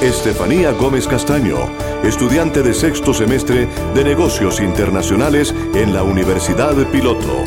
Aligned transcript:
Estefanía 0.00 0.72
Gómez 0.72 1.08
Castaño, 1.08 1.56
estudiante 2.04 2.62
de 2.62 2.74
sexto 2.74 3.14
semestre 3.14 3.66
de 3.94 4.04
negocios 4.04 4.60
internacionales 4.60 5.54
en 5.74 5.94
la 5.94 6.02
Universidad 6.02 6.74
Piloto. 6.92 7.44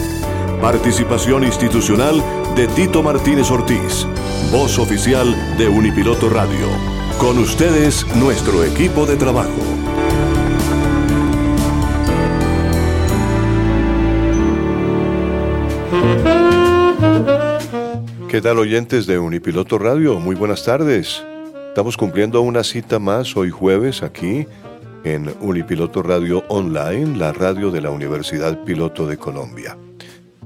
Participación 0.60 1.44
institucional 1.44 2.24
de 2.56 2.68
Tito 2.70 3.04
Martínez 3.04 3.52
Ortiz, 3.52 4.08
voz 4.52 4.80
oficial 4.80 5.36
de 5.60 5.70
Unipiloto 5.70 6.28
Radio. 6.28 6.66
Con 7.20 7.38
ustedes, 7.38 8.04
nuestro 8.16 8.64
equipo 8.64 9.06
de 9.06 9.16
trabajo. 9.16 9.52
¿Qué 18.28 18.42
tal 18.42 18.58
oyentes 18.58 19.06
de 19.06 19.20
Unipiloto 19.20 19.78
Radio? 19.78 20.20
Muy 20.20 20.36
buenas 20.36 20.64
tardes. 20.64 21.24
Estamos 21.80 21.96
cumpliendo 21.96 22.42
una 22.42 22.62
cita 22.66 23.00
más 23.00 23.38
hoy 23.38 23.52
jueves 23.52 24.04
aquí 24.04 24.46
en 25.06 25.34
Unipiloto 25.40 26.04
Radio 26.04 26.44
Online, 26.50 27.18
la 27.18 27.32
radio 27.32 27.72
de 27.72 27.80
la 27.80 27.90
Universidad 27.90 28.66
Piloto 28.66 29.08
de 29.08 29.16
Colombia. 29.16 29.78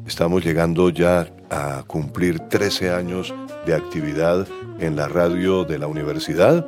Estamos 0.06 0.46
llegando 0.46 0.92
ya 0.92 1.28
a 1.50 1.86
cumplir 1.88 2.40
13 2.40 2.92
años 2.92 3.34
de 3.66 3.74
actividad 3.74 4.48
en 4.80 4.96
la 4.96 5.08
radio 5.08 5.64
de 5.64 5.80
la 5.80 5.88
universidad 5.88 6.68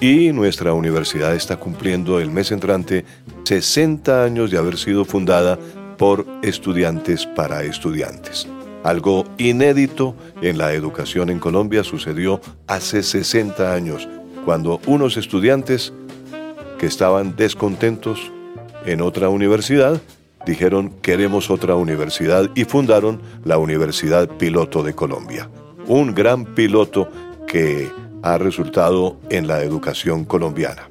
y 0.00 0.30
nuestra 0.30 0.74
universidad 0.74 1.34
está 1.34 1.56
cumpliendo 1.56 2.20
el 2.20 2.30
mes 2.30 2.52
entrante 2.52 3.04
60 3.42 4.22
años 4.22 4.52
de 4.52 4.58
haber 4.58 4.78
sido 4.78 5.04
fundada 5.04 5.58
por 5.96 6.24
estudiantes 6.44 7.26
para 7.26 7.64
estudiantes. 7.64 8.46
Algo 8.88 9.26
inédito 9.36 10.16
en 10.40 10.56
la 10.56 10.72
educación 10.72 11.28
en 11.28 11.40
Colombia 11.40 11.84
sucedió 11.84 12.40
hace 12.66 13.02
60 13.02 13.74
años, 13.74 14.08
cuando 14.46 14.80
unos 14.86 15.18
estudiantes 15.18 15.92
que 16.78 16.86
estaban 16.86 17.36
descontentos 17.36 18.32
en 18.86 19.02
otra 19.02 19.28
universidad 19.28 20.00
dijeron 20.46 20.88
queremos 21.02 21.50
otra 21.50 21.74
universidad 21.74 22.48
y 22.54 22.64
fundaron 22.64 23.20
la 23.44 23.58
Universidad 23.58 24.26
Piloto 24.26 24.82
de 24.82 24.94
Colombia. 24.94 25.50
Un 25.86 26.14
gran 26.14 26.46
piloto 26.46 27.10
que 27.46 27.90
ha 28.22 28.38
resultado 28.38 29.18
en 29.28 29.48
la 29.48 29.62
educación 29.62 30.24
colombiana. 30.24 30.88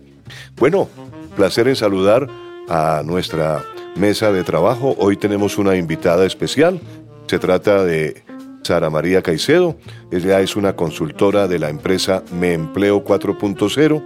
Bueno, 0.56 0.88
placer 1.36 1.68
en 1.68 1.76
saludar 1.76 2.28
a 2.70 3.02
nuestra 3.04 3.64
mesa 3.98 4.32
de 4.32 4.44
trabajo. 4.44 4.96
Hoy 5.00 5.18
tenemos 5.18 5.58
una 5.58 5.76
invitada 5.76 6.26
especial. 6.26 6.80
Se 7.28 7.40
trata 7.40 7.84
de 7.84 8.24
Sara 8.64 8.90
María 8.90 9.22
Caicedo. 9.22 9.78
Ella 10.12 10.40
es 10.40 10.56
una 10.56 10.76
consultora 10.76 11.48
de 11.48 11.60
la 11.60 11.70
empresa 11.70 12.24
Me 12.32 12.54
Empleo 12.54 13.04
4.0. 13.04 14.04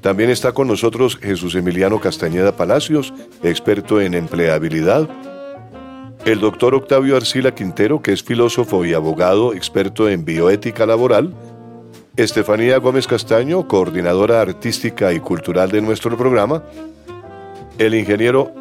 También 0.00 0.30
está 0.30 0.52
con 0.52 0.68
nosotros 0.68 1.18
Jesús 1.20 1.54
Emiliano 1.54 2.00
Castañeda 2.00 2.56
Palacios, 2.56 3.12
experto 3.42 4.00
en 4.00 4.14
empleabilidad. 4.14 5.08
El 6.24 6.40
doctor 6.40 6.74
Octavio 6.74 7.16
Arcila 7.16 7.54
Quintero, 7.54 8.00
que 8.00 8.12
es 8.12 8.22
filósofo 8.22 8.84
y 8.84 8.94
abogado, 8.94 9.52
experto 9.52 10.08
en 10.08 10.24
bioética 10.24 10.86
laboral. 10.86 11.34
Estefanía 12.16 12.78
Gómez 12.78 13.06
Castaño, 13.06 13.68
coordinadora 13.68 14.40
artística 14.40 15.12
y 15.12 15.20
cultural 15.20 15.70
de 15.70 15.82
nuestro 15.82 16.16
programa. 16.16 16.64
El 17.78 17.94
ingeniero 17.94 18.54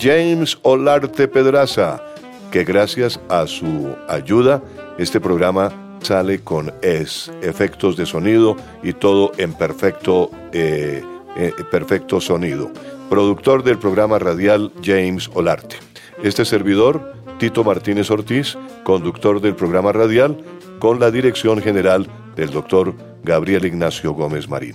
James 0.00 0.58
Olarte 0.62 1.28
Pedraza, 1.28 2.02
que 2.50 2.64
gracias 2.64 3.20
a 3.28 3.46
su 3.46 3.94
ayuda 4.08 4.62
este 4.98 5.20
programa 5.20 5.72
sale 6.00 6.40
con 6.40 6.72
es, 6.82 7.30
efectos 7.42 7.96
de 7.96 8.06
sonido 8.06 8.56
y 8.82 8.92
todo 8.92 9.32
en 9.38 9.52
perfecto, 9.52 10.30
eh, 10.52 11.02
eh, 11.36 11.52
perfecto 11.70 12.20
sonido. 12.20 12.70
Productor 13.10 13.64
del 13.64 13.78
programa 13.78 14.18
radial 14.18 14.72
James 14.82 15.30
Olarte. 15.34 15.76
Este 16.22 16.44
servidor, 16.44 17.14
Tito 17.38 17.64
Martínez 17.64 18.10
Ortiz, 18.10 18.56
conductor 18.84 19.40
del 19.40 19.54
programa 19.54 19.92
radial, 19.92 20.36
con 20.78 21.00
la 21.00 21.10
dirección 21.10 21.60
general 21.60 22.06
del 22.36 22.50
doctor 22.50 22.94
Gabriel 23.24 23.64
Ignacio 23.64 24.12
Gómez 24.12 24.48
Marín, 24.48 24.74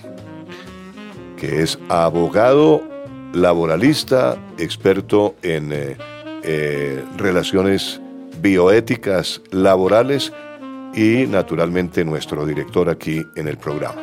que 1.38 1.62
es 1.62 1.80
abogado 1.90 2.82
laboralista, 3.34 4.38
experto 4.58 5.36
en... 5.42 5.72
Eh, 5.72 6.12
eh, 6.44 7.04
relaciones 7.18 8.02
bioéticas 8.42 9.42
laborales 9.52 10.34
y 10.94 11.26
naturalmente 11.28 12.06
nuestro 12.06 12.46
director 12.46 12.90
aquí 12.90 13.26
en 13.36 13.48
el 13.48 13.58
programa. 13.58 14.02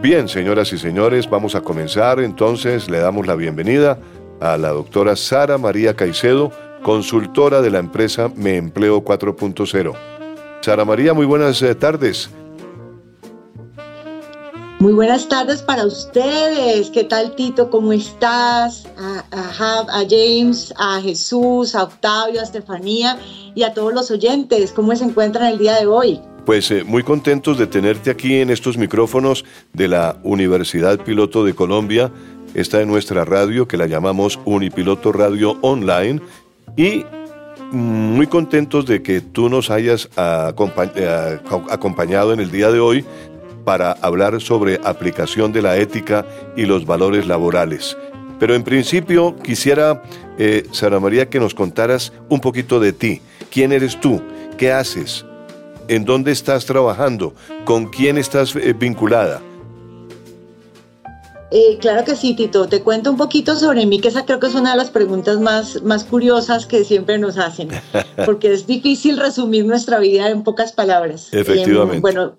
Bien, 0.00 0.28
señoras 0.28 0.72
y 0.72 0.78
señores, 0.78 1.28
vamos 1.28 1.54
a 1.54 1.60
comenzar. 1.60 2.20
Entonces 2.20 2.88
le 2.88 2.98
damos 2.98 3.26
la 3.26 3.34
bienvenida 3.34 3.98
a 4.40 4.56
la 4.56 4.68
doctora 4.68 5.16
Sara 5.16 5.58
María 5.58 5.94
Caicedo, 5.94 6.52
consultora 6.82 7.60
de 7.60 7.70
la 7.70 7.80
empresa 7.80 8.30
Me 8.36 8.56
Empleo 8.56 9.04
4.0. 9.04 9.94
Sara 10.60 10.84
María, 10.84 11.14
muy 11.14 11.26
buenas 11.26 11.60
eh, 11.62 11.74
tardes. 11.74 12.30
Muy 14.80 14.92
buenas 14.92 15.28
tardes 15.28 15.60
para 15.60 15.84
ustedes. 15.84 16.90
¿Qué 16.90 17.02
tal, 17.02 17.34
Tito? 17.34 17.68
¿Cómo 17.68 17.92
estás? 17.92 18.86
A, 18.96 19.24
a, 19.32 20.04
James, 20.08 20.72
a 20.78 21.00
Jesús, 21.00 21.74
a 21.74 21.82
Octavio, 21.82 22.40
a 22.40 22.44
Estefanía 22.44 23.18
y 23.56 23.64
a 23.64 23.74
todos 23.74 23.92
los 23.92 24.08
oyentes. 24.12 24.70
¿Cómo 24.70 24.94
se 24.94 25.02
encuentran 25.02 25.46
el 25.46 25.58
día 25.58 25.74
de 25.80 25.86
hoy? 25.88 26.20
Pues 26.46 26.70
eh, 26.70 26.84
muy 26.84 27.02
contentos 27.02 27.58
de 27.58 27.66
tenerte 27.66 28.12
aquí 28.12 28.36
en 28.36 28.50
estos 28.50 28.78
micrófonos 28.78 29.44
de 29.72 29.88
la 29.88 30.20
Universidad 30.22 31.00
Piloto 31.00 31.44
de 31.44 31.54
Colombia. 31.54 32.12
Esta 32.54 32.80
es 32.80 32.86
nuestra 32.86 33.24
radio 33.24 33.66
que 33.66 33.76
la 33.76 33.86
llamamos 33.86 34.38
Unipiloto 34.44 35.10
Radio 35.10 35.58
Online. 35.60 36.20
Y 36.76 37.04
muy 37.72 38.26
contentos 38.28 38.86
de 38.86 39.02
que 39.02 39.20
tú 39.20 39.48
nos 39.48 39.70
hayas 39.70 40.08
eh, 40.16 41.38
acompañado 41.68 42.32
en 42.32 42.40
el 42.40 42.50
día 42.50 42.70
de 42.70 42.80
hoy 42.80 43.04
para 43.68 43.92
hablar 44.00 44.40
sobre 44.40 44.80
aplicación 44.82 45.52
de 45.52 45.60
la 45.60 45.76
ética 45.76 46.24
y 46.56 46.64
los 46.64 46.86
valores 46.86 47.26
laborales. 47.26 47.98
Pero 48.40 48.54
en 48.54 48.64
principio 48.64 49.36
quisiera, 49.36 50.02
eh, 50.38 50.66
Sara 50.72 50.98
María, 51.00 51.28
que 51.28 51.38
nos 51.38 51.52
contaras 51.52 52.14
un 52.30 52.40
poquito 52.40 52.80
de 52.80 52.94
ti. 52.94 53.20
¿Quién 53.50 53.72
eres 53.72 54.00
tú? 54.00 54.22
¿Qué 54.56 54.72
haces? 54.72 55.26
¿En 55.86 56.06
dónde 56.06 56.32
estás 56.32 56.64
trabajando? 56.64 57.34
¿Con 57.66 57.88
quién 57.90 58.16
estás 58.16 58.56
eh, 58.56 58.72
vinculada? 58.72 59.42
Eh, 61.50 61.76
claro 61.78 62.06
que 62.06 62.16
sí, 62.16 62.32
Tito. 62.32 62.68
Te 62.68 62.80
cuento 62.80 63.10
un 63.10 63.18
poquito 63.18 63.54
sobre 63.54 63.84
mí, 63.84 64.00
que 64.00 64.08
esa 64.08 64.24
creo 64.24 64.40
que 64.40 64.46
es 64.46 64.54
una 64.54 64.70
de 64.70 64.78
las 64.78 64.88
preguntas 64.88 65.40
más, 65.40 65.82
más 65.82 66.04
curiosas 66.04 66.64
que 66.64 66.84
siempre 66.84 67.18
nos 67.18 67.36
hacen, 67.36 67.68
porque 68.24 68.50
es 68.50 68.66
difícil 68.66 69.18
resumir 69.18 69.66
nuestra 69.66 69.98
vida 69.98 70.30
en 70.30 70.42
pocas 70.42 70.72
palabras. 70.72 71.28
Efectivamente. 71.34 71.96
Em, 71.96 72.00
bueno, 72.00 72.38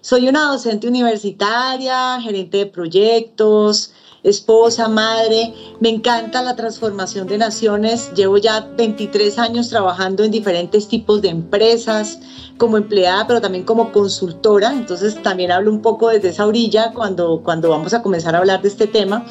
soy 0.00 0.28
una 0.28 0.50
docente 0.50 0.88
universitaria, 0.88 2.20
gerente 2.20 2.58
de 2.58 2.66
proyectos, 2.66 3.92
esposa, 4.22 4.88
madre, 4.88 5.54
me 5.80 5.88
encanta 5.88 6.42
la 6.42 6.56
transformación 6.56 7.28
de 7.28 7.38
naciones, 7.38 8.12
llevo 8.14 8.38
ya 8.38 8.60
23 8.76 9.38
años 9.38 9.68
trabajando 9.68 10.24
en 10.24 10.30
diferentes 10.30 10.88
tipos 10.88 11.22
de 11.22 11.28
empresas, 11.28 12.18
como 12.58 12.76
empleada, 12.76 13.26
pero 13.26 13.40
también 13.40 13.64
como 13.64 13.92
consultora, 13.92 14.72
entonces 14.72 15.22
también 15.22 15.52
hablo 15.52 15.70
un 15.70 15.80
poco 15.80 16.08
desde 16.08 16.30
esa 16.30 16.46
orilla 16.46 16.92
cuando, 16.92 17.40
cuando 17.44 17.70
vamos 17.70 17.94
a 17.94 18.02
comenzar 18.02 18.34
a 18.34 18.38
hablar 18.38 18.62
de 18.62 18.68
este 18.68 18.86
tema. 18.86 19.24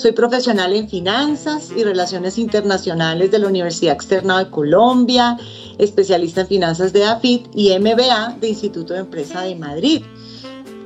Soy 0.00 0.12
profesional 0.12 0.72
en 0.72 0.88
finanzas 0.88 1.68
y 1.76 1.84
relaciones 1.84 2.38
internacionales 2.38 3.30
de 3.30 3.38
la 3.38 3.48
Universidad 3.48 3.92
Externa 3.92 4.38
de 4.38 4.48
Colombia, 4.48 5.36
especialista 5.76 6.40
en 6.40 6.46
finanzas 6.46 6.94
de 6.94 7.04
AFIT 7.04 7.48
y 7.54 7.78
MBA 7.78 8.38
de 8.40 8.48
Instituto 8.48 8.94
de 8.94 9.00
Empresa 9.00 9.42
de 9.42 9.56
Madrid 9.56 10.02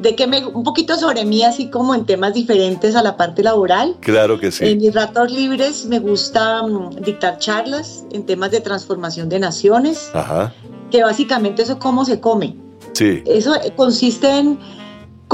de 0.00 0.16
que 0.16 0.26
me, 0.26 0.44
un 0.44 0.64
poquito 0.64 0.99
sobre 0.99 1.25
mí, 1.25 1.44
así 1.44 1.70
como 1.70 1.94
en 1.94 2.05
temas 2.06 2.34
diferentes 2.34 2.96
a 2.96 3.05
la 3.05 3.16
parte 3.16 3.44
laboral. 3.44 3.94
Claro 4.00 4.40
que 4.40 4.50
sí. 4.50 4.66
En 4.66 4.78
mis 4.78 4.93
ratos 4.93 5.31
libres 5.31 5.87
me 5.87 6.00
gusta 6.00 6.64
mm, 6.64 6.96
dictar 6.96 7.38
charlas 7.38 8.05
en 8.10 8.26
temas 8.26 8.50
de 8.50 8.60
transformación 8.60 9.28
de 9.28 9.38
naciones, 9.38 10.10
Ajá. 10.12 10.52
que 10.90 11.05
básicamente 11.05 11.62
eso 11.62 11.75
es 11.75 11.78
cómo 11.78 12.05
se 12.05 12.19
come. 12.19 12.56
Sí. 12.94 13.22
Eso 13.26 13.55
consiste 13.76 14.28
en 14.28 14.58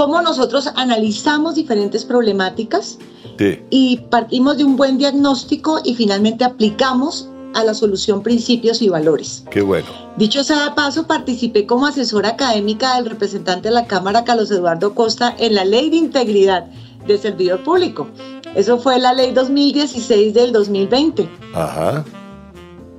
cómo 0.00 0.22
nosotros 0.22 0.66
analizamos 0.76 1.56
diferentes 1.56 2.06
problemáticas 2.06 2.96
sí. 3.38 3.58
y 3.68 3.98
partimos 4.08 4.56
de 4.56 4.64
un 4.64 4.74
buen 4.74 4.96
diagnóstico 4.96 5.78
y 5.84 5.94
finalmente 5.94 6.42
aplicamos 6.42 7.28
a 7.52 7.64
la 7.64 7.74
solución 7.74 8.22
principios 8.22 8.80
y 8.80 8.88
valores. 8.88 9.44
Qué 9.50 9.60
bueno. 9.60 9.86
Dicho 10.16 10.42
sea 10.42 10.64
de 10.64 10.70
paso, 10.70 11.06
participé 11.06 11.66
como 11.66 11.86
asesora 11.86 12.30
académica 12.30 12.96
del 12.96 13.10
representante 13.10 13.68
de 13.68 13.74
la 13.74 13.84
Cámara, 13.84 14.24
Carlos 14.24 14.50
Eduardo 14.50 14.94
Costa, 14.94 15.34
en 15.38 15.54
la 15.54 15.66
Ley 15.66 15.90
de 15.90 15.96
Integridad 15.96 16.64
del 17.06 17.18
Servidor 17.18 17.62
Público. 17.62 18.08
Eso 18.54 18.78
fue 18.78 18.98
la 18.98 19.12
Ley 19.12 19.32
2016 19.32 20.32
del 20.32 20.52
2020. 20.52 21.28
Ajá. 21.52 22.06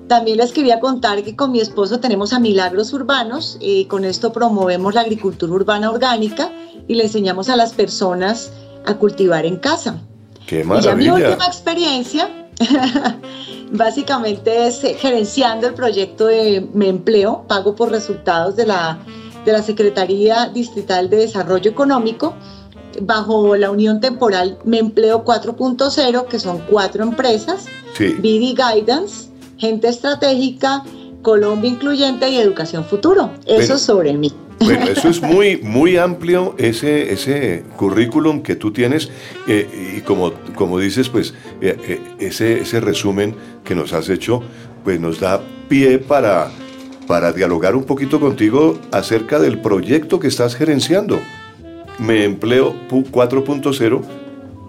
También 0.08 0.38
les 0.38 0.52
quería 0.52 0.80
contar 0.80 1.24
que 1.24 1.36
con 1.36 1.52
mi 1.52 1.62
esposo 1.62 2.00
tenemos 2.00 2.32
a 2.32 2.40
Milagros 2.40 2.94
Urbanos 2.94 3.58
y 3.60 3.86
con 3.86 4.06
esto 4.06 4.32
promovemos 4.32 4.94
la 4.94 5.02
agricultura 5.02 5.54
urbana 5.54 5.90
orgánica 5.90 6.52
y 6.92 6.96
le 6.96 7.04
enseñamos 7.04 7.48
a 7.48 7.56
las 7.56 7.72
personas 7.72 8.52
a 8.86 8.96
cultivar 8.96 9.46
en 9.46 9.56
casa. 9.56 10.02
¡Qué 10.46 10.66
maravilla! 10.66 10.92
Y 11.02 11.06
ya 11.06 11.14
mi 11.14 11.24
última 11.24 11.46
experiencia 11.46 12.30
básicamente 13.72 14.68
es 14.68 14.84
eh, 14.84 14.96
gerenciando 15.00 15.68
el 15.68 15.74
proyecto 15.74 16.28
de 16.28 16.68
Me 16.74 16.90
Empleo, 16.90 17.46
pago 17.48 17.76
por 17.76 17.92
resultados 17.92 18.58
de 18.58 18.66
la, 18.66 19.00
de 19.46 19.54
la 19.54 19.64
Secretaría 19.64 20.50
Distrital 20.54 21.10
de 21.10 21.16
Desarrollo 21.16 21.72
Económico, 21.72 22.34
bajo 23.02 23.56
la 23.56 23.72
unión 23.72 24.02
temporal 24.02 24.60
Me 24.66 24.80
Empleo 24.80 25.24
4.0, 25.24 26.26
que 26.26 26.40
son 26.40 26.60
cuatro 26.70 27.04
empresas, 27.04 27.68
sí. 27.94 28.16
BD 28.16 28.54
Guidance, 28.54 29.30
Gente 29.58 29.88
Estratégica, 29.88 30.84
Colombia 31.22 31.70
Incluyente 31.70 32.28
y 32.28 32.36
Educación 32.36 32.84
Futuro. 32.84 33.32
Eso 33.46 33.60
Pero, 33.60 33.78
sobre 33.78 34.14
mí. 34.14 34.34
Bueno, 34.62 34.88
eso 34.88 35.10
es 35.10 35.22
muy, 35.22 35.58
muy 35.58 35.98
amplio, 35.98 36.54
ese, 36.60 37.12
ese 37.12 37.64
currículum 37.78 38.44
que 38.44 38.56
tú 38.56 38.72
tienes 38.72 39.10
eh, 39.48 39.96
y 39.98 40.02
como, 40.02 40.34
como 40.56 40.78
dices, 40.78 41.10
pues 41.10 41.34
eh, 41.62 41.76
eh, 41.88 42.02
ese, 42.20 42.62
ese 42.62 42.80
resumen 42.80 43.36
que 43.64 43.74
nos 43.74 43.92
has 43.94 44.08
hecho, 44.10 44.44
pues 44.84 45.00
nos 45.00 45.20
da 45.20 45.42
pie 45.68 45.98
para, 45.98 46.52
para 47.08 47.32
dialogar 47.32 47.76
un 47.76 47.86
poquito 47.86 48.20
contigo 48.20 48.78
acerca 48.92 49.40
del 49.40 49.60
proyecto 49.60 50.20
que 50.20 50.28
estás 50.28 50.56
gerenciando. 50.56 51.20
Me 51.98 52.24
empleo 52.24 52.76
4.0 52.90 54.02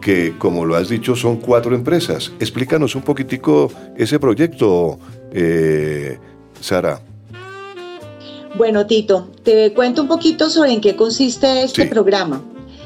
que 0.01 0.35
como 0.39 0.65
lo 0.65 0.75
has 0.75 0.89
dicho 0.89 1.15
son 1.15 1.37
cuatro 1.37 1.75
empresas. 1.75 2.33
Explícanos 2.41 2.97
un 2.97 3.03
poquitico 3.03 3.71
ese 3.97 4.19
proyecto, 4.19 4.99
Sara. 6.61 7.12
Bueno, 8.57 8.87
Tito, 8.87 9.29
te 9.43 9.73
cuento 9.73 10.03
un 10.03 10.09
poquito 10.09 10.51
sobre 10.51 10.73
en 10.73 10.81
qué 10.81 10.95
consiste 10.97 11.63
este 11.63 11.85
Sí. 11.85 11.89
programa. 11.89 12.43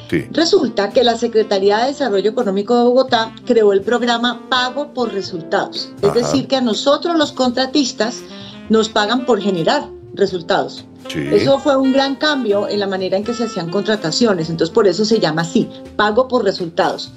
Sí. 0.09 0.25
Resulta 0.31 0.91
que 0.91 1.03
la 1.03 1.17
Secretaría 1.17 1.79
de 1.79 1.87
Desarrollo 1.89 2.31
Económico 2.31 2.77
de 2.77 2.85
Bogotá 2.85 3.35
creó 3.45 3.73
el 3.73 3.81
programa 3.83 4.43
Pago 4.49 4.95
por 4.95 5.13
Resultados. 5.13 5.91
Es 6.01 6.11
Ajá. 6.11 6.19
decir, 6.21 6.47
que 6.47 6.55
a 6.57 6.61
nosotros 6.61 7.17
los 7.19 7.33
contratistas 7.33 8.23
nos 8.69 8.89
pagan 8.89 9.27
por 9.27 9.41
generar 9.41 9.89
resultados. 10.15 10.85
Sí. 11.09 11.21
Eso 11.33 11.59
fue 11.59 11.77
un 11.77 11.93
gran 11.93 12.15
cambio 12.15 12.69
en 12.69 12.79
la 12.79 12.87
manera 12.87 13.17
en 13.17 13.25
que 13.25 13.35
se 13.35 13.45
hacían 13.45 13.71
contrataciones, 13.71 14.49
entonces 14.49 14.73
por 14.73 14.87
eso 14.87 15.05
se 15.05 15.19
llama 15.19 15.43
así, 15.43 15.69
pago 15.97 16.29
por 16.29 16.45
resultados. 16.45 17.11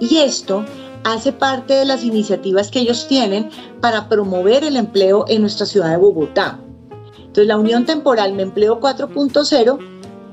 Y 0.00 0.18
esto 0.18 0.64
hace 1.04 1.32
parte 1.32 1.74
de 1.74 1.84
las 1.86 2.04
iniciativas 2.04 2.70
que 2.70 2.80
ellos 2.80 3.06
tienen 3.08 3.48
para 3.80 4.08
promover 4.08 4.64
el 4.64 4.76
empleo 4.76 5.24
en 5.28 5.40
nuestra 5.42 5.64
ciudad 5.66 5.90
de 5.90 5.96
Bogotá. 5.96 6.58
Entonces 7.34 7.48
la 7.48 7.58
Unión 7.58 7.84
Temporal 7.84 8.32
Me 8.32 8.44
Empleo 8.44 8.78
4.0, 8.78 9.78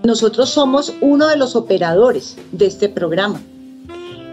nosotros 0.04 0.50
somos 0.52 0.94
uno 1.02 1.30
de 1.30 1.36
los 1.36 1.56
operadores 1.56 2.38
de 2.52 2.68
este 2.68 2.90
programa. 2.90 3.42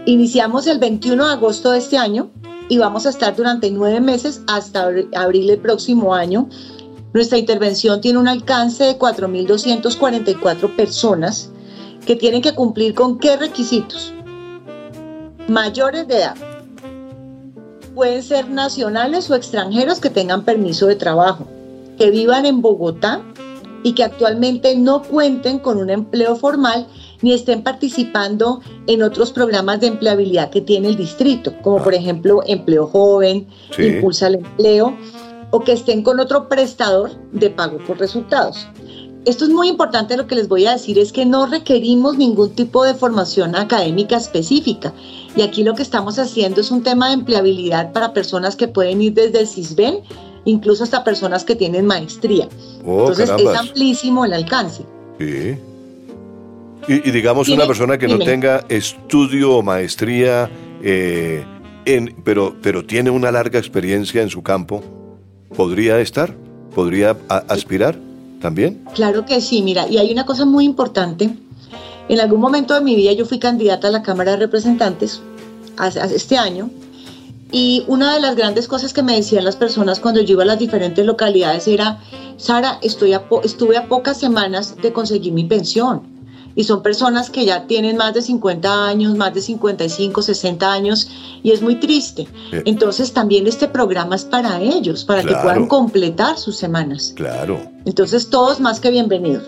Iniciamos 0.05 0.67
el 0.67 0.77
21 0.77 1.25
de 1.25 1.33
agosto 1.33 1.71
de 1.71 1.79
este 1.79 1.97
año 1.97 2.29
y 2.69 2.77
vamos 2.77 3.07
a 3.07 3.09
estar 3.09 3.35
durante 3.35 3.71
nueve 3.71 3.99
meses 4.01 4.43
hasta 4.45 4.87
abri- 4.87 5.09
abril 5.15 5.47
del 5.47 5.57
próximo 5.57 6.13
año 6.13 6.47
nuestra 7.11 7.39
intervención 7.39 8.01
tiene 8.01 8.19
un 8.19 8.27
alcance 8.27 8.83
de 8.83 8.99
4.244 8.99 10.75
personas 10.75 11.49
que 12.05 12.15
tienen 12.15 12.43
que 12.43 12.53
cumplir 12.53 12.93
con 12.93 13.17
qué 13.17 13.35
requisitos. 13.35 14.13
Mayores 15.47 16.07
de 16.07 16.17
edad. 16.17 16.35
Pueden 17.95 18.21
ser 18.21 18.47
nacionales 18.47 19.27
o 19.31 19.33
extranjeros 19.33 19.99
que 19.99 20.11
tengan 20.11 20.45
permiso 20.45 20.85
de 20.85 20.95
trabajo, 20.97 21.47
que 21.99 22.09
vivan 22.09 22.45
en 22.45 22.61
Bogotá 22.61 23.21
y 23.83 23.93
que 23.93 24.03
actualmente 24.03 24.75
no 24.75 25.03
cuenten 25.03 25.59
con 25.59 25.77
un 25.77 25.89
empleo 25.89 26.35
formal 26.35 26.87
ni 27.21 27.33
estén 27.33 27.61
participando 27.63 28.61
en 28.87 29.03
otros 29.03 29.31
programas 29.31 29.81
de 29.81 29.87
empleabilidad 29.87 30.49
que 30.49 30.61
tiene 30.61 30.87
el 30.87 30.95
distrito, 30.95 31.53
como 31.61 31.83
por 31.83 31.93
ejemplo 31.93 32.41
Empleo 32.47 32.87
Joven, 32.87 33.47
Sí. 33.75 33.83
Impulsa 33.83 34.27
el 34.27 34.35
Empleo, 34.35 34.95
o 35.51 35.59
que 35.61 35.73
estén 35.73 36.01
con 36.03 36.19
otro 36.19 36.47
prestador 36.47 37.11
de 37.31 37.49
pago 37.49 37.77
por 37.85 37.99
resultados. 37.99 38.67
Esto 39.25 39.43
es 39.43 39.51
muy 39.51 39.67
importante, 39.67 40.15
lo 40.15 40.27
que 40.27 40.35
les 40.35 40.47
voy 40.47 40.65
a 40.65 40.71
decir 40.71 40.97
es 40.97 41.11
que 41.11 41.25
no 41.25 41.45
requerimos 41.45 42.17
ningún 42.17 42.51
tipo 42.51 42.85
de 42.85 42.93
formación 42.93 43.55
académica 43.55 44.15
específica. 44.15 44.93
Y 45.35 45.41
aquí 45.41 45.63
lo 45.63 45.75
que 45.75 45.83
estamos 45.83 46.17
haciendo 46.17 46.61
es 46.61 46.71
un 46.71 46.83
tema 46.83 47.07
de 47.07 47.15
empleabilidad 47.15 47.91
para 47.91 48.13
personas 48.13 48.55
que 48.55 48.69
pueden 48.69 49.01
ir 49.01 49.13
desde 49.13 49.41
el 49.41 49.47
CISBEN, 49.47 49.99
incluso 50.45 50.83
hasta 50.83 51.03
personas 51.03 51.43
que 51.43 51.55
tienen 51.55 51.85
maestría. 51.85 52.47
Oh, 52.85 53.09
Entonces 53.09 53.29
es 53.37 53.47
amplísimo 53.55 54.25
el 54.25 54.33
alcance. 54.33 54.83
Sí. 55.19 55.55
Y, 56.87 57.07
y 57.07 57.11
digamos 57.11 57.49
una 57.49 57.67
persona 57.67 57.97
que 57.97 58.07
no 58.07 58.17
tenga 58.19 58.65
estudio 58.69 59.55
o 59.57 59.61
maestría, 59.61 60.49
eh, 60.81 61.43
en, 61.85 62.15
pero, 62.23 62.55
pero 62.61 62.85
tiene 62.85 63.09
una 63.09 63.31
larga 63.31 63.59
experiencia 63.59 64.21
en 64.21 64.29
su 64.29 64.41
campo, 64.41 64.81
¿podría 65.55 65.99
estar? 65.99 66.33
¿Podría 66.73 67.17
a- 67.27 67.43
aspirar 67.49 67.97
también? 68.41 68.85
Claro 68.95 69.25
que 69.25 69.41
sí, 69.41 69.61
mira, 69.61 69.87
y 69.87 69.97
hay 69.97 70.11
una 70.11 70.25
cosa 70.25 70.45
muy 70.45 70.65
importante. 70.65 71.29
En 72.07 72.19
algún 72.19 72.39
momento 72.39 72.73
de 72.73 72.81
mi 72.81 72.95
vida 72.95 73.11
yo 73.13 73.25
fui 73.25 73.37
candidata 73.37 73.89
a 73.89 73.91
la 73.91 74.01
Cámara 74.01 74.31
de 74.31 74.37
Representantes 74.37 75.21
este 76.11 76.37
año 76.37 76.69
y 77.51 77.83
una 77.87 78.13
de 78.13 78.19
las 78.21 78.35
grandes 78.35 78.67
cosas 78.67 78.93
que 78.93 79.01
me 79.03 79.15
decían 79.15 79.43
las 79.43 79.55
personas 79.55 79.99
cuando 79.99 80.21
yo 80.21 80.33
iba 80.33 80.43
a 80.43 80.45
las 80.45 80.59
diferentes 80.59 81.05
localidades 81.05 81.67
era, 81.67 81.99
Sara, 82.37 82.77
estoy 82.81 83.13
a 83.13 83.23
estuve 83.43 83.77
a 83.77 83.87
pocas 83.87 84.19
semanas 84.19 84.75
de 84.81 84.93
conseguir 84.93 85.33
mi 85.33 85.43
pensión. 85.45 86.17
Y 86.55 86.63
son 86.65 86.81
personas 86.81 87.29
que 87.29 87.45
ya 87.45 87.67
tienen 87.67 87.95
más 87.95 88.13
de 88.13 88.21
50 88.21 88.87
años, 88.87 89.15
más 89.15 89.33
de 89.33 89.41
55, 89.41 90.21
60 90.21 90.73
años, 90.73 91.09
y 91.41 91.51
es 91.51 91.61
muy 91.61 91.75
triste. 91.75 92.27
Entonces 92.65 93.13
también 93.13 93.47
este 93.47 93.67
programa 93.67 94.15
es 94.15 94.25
para 94.25 94.59
ellos, 94.59 95.05
para 95.05 95.23
que 95.23 95.35
puedan 95.35 95.67
completar 95.67 96.37
sus 96.37 96.57
semanas. 96.57 97.13
Claro, 97.15 97.61
Entonces 97.85 98.29
todos 98.29 98.59
más 98.59 98.79
que 98.79 98.89
bienvenidos. 98.91 99.43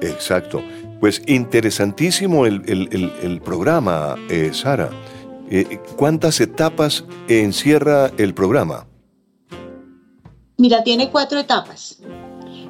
exacto. 0.00 0.62
Pues 1.00 1.22
interesantísimo 1.26 2.46
el, 2.46 2.62
el- 2.66 2.88
el- 2.92 3.12
el 3.22 3.40
programa, 3.40 4.16
eh, 4.30 4.50
Sara. 4.52 4.90
Eh, 5.50 5.80
¿Cuántas 5.96 6.40
etapas 6.40 7.04
encierra 7.28 8.10
el 8.18 8.34
programa? 8.34 8.86
Mira, 10.58 10.82
tiene 10.82 11.10
cuatro 11.10 11.38
etapas. 11.38 12.00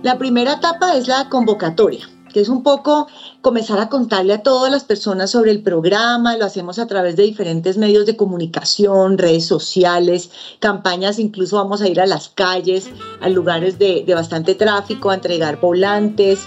La 0.02 0.16
primera 0.16 0.54
etapa 0.54 0.96
es 0.96 1.08
la 1.08 1.28
convocatoria. 1.28 2.08
Que 2.32 2.40
es 2.40 2.48
un 2.48 2.62
poco 2.62 3.08
comenzar 3.40 3.78
a 3.80 3.88
contarle 3.88 4.34
a 4.34 4.42
todas 4.42 4.70
las 4.70 4.84
personas 4.84 5.30
sobre 5.30 5.50
el 5.50 5.62
programa, 5.62 6.36
lo 6.36 6.44
hacemos 6.44 6.78
a 6.78 6.86
través 6.86 7.16
de 7.16 7.22
diferentes 7.22 7.78
medios 7.78 8.06
de 8.06 8.16
comunicación, 8.16 9.18
redes 9.18 9.46
sociales, 9.46 10.30
campañas, 10.60 11.18
incluso 11.18 11.56
vamos 11.56 11.82
a 11.82 11.88
ir 11.88 12.00
a 12.00 12.06
las 12.06 12.28
calles, 12.28 12.90
a 13.20 13.28
lugares 13.28 13.78
de, 13.78 14.04
bastante 14.14 14.54
tráfico, 14.54 15.10
a 15.10 15.14
entregar 15.14 15.60
volantes, 15.60 16.40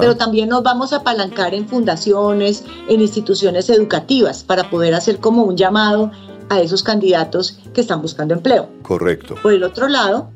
pero 0.00 0.16
también 0.16 0.48
nos 0.48 0.62
vamos 0.62 0.92
a 0.92 0.96
apalancar 0.96 1.54
en 1.54 1.68
fundaciones, 1.68 2.64
en 2.88 3.00
instituciones 3.00 3.68
educativas, 3.70 4.44
para 4.44 4.70
poder 4.70 4.94
hacer 4.94 5.18
como 5.18 5.44
un 5.44 5.56
llamado 5.56 6.10
a 6.48 6.60
esos 6.60 6.82
candidatos 6.82 7.58
que 7.74 7.80
están 7.80 8.02
buscando 8.02 8.34
empleo. 8.34 8.68
Correcto. 8.82 9.34
Por 9.42 9.52
el 9.52 9.64
otro 9.64 9.88
lado, 9.88 10.30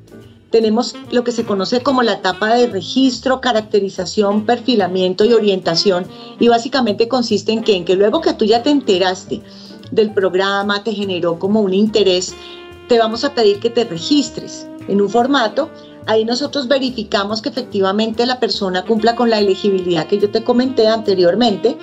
tenemos 0.50 0.96
lo 1.10 1.24
que 1.24 1.32
se 1.32 1.44
conoce 1.44 1.82
como 1.82 2.02
la 2.02 2.14
etapa 2.14 2.54
de 2.54 2.66
registro, 2.66 3.40
caracterización, 3.40 4.44
perfilamiento 4.44 5.24
y 5.24 5.32
orientación. 5.32 6.06
Y 6.38 6.48
básicamente 6.48 7.08
consiste 7.08 7.52
en 7.52 7.62
que, 7.62 7.76
en 7.76 7.84
que 7.84 7.94
luego 7.94 8.20
que 8.20 8.34
tú 8.34 8.44
ya 8.44 8.62
te 8.62 8.70
enteraste 8.70 9.42
del 9.90 10.12
programa, 10.12 10.82
te 10.82 10.92
generó 10.92 11.38
como 11.38 11.60
un 11.60 11.74
interés, 11.74 12.34
te 12.88 12.98
vamos 12.98 13.24
a 13.24 13.34
pedir 13.34 13.60
que 13.60 13.70
te 13.70 13.84
registres 13.84 14.66
en 14.88 15.00
un 15.00 15.08
formato. 15.08 15.70
Ahí 16.06 16.24
nosotros 16.24 16.66
verificamos 16.66 17.40
que 17.42 17.50
efectivamente 17.50 18.26
la 18.26 18.40
persona 18.40 18.84
cumpla 18.84 19.14
con 19.14 19.30
la 19.30 19.38
elegibilidad 19.38 20.06
que 20.06 20.18
yo 20.18 20.30
te 20.30 20.42
comenté 20.42 20.88
anteriormente. 20.88 21.76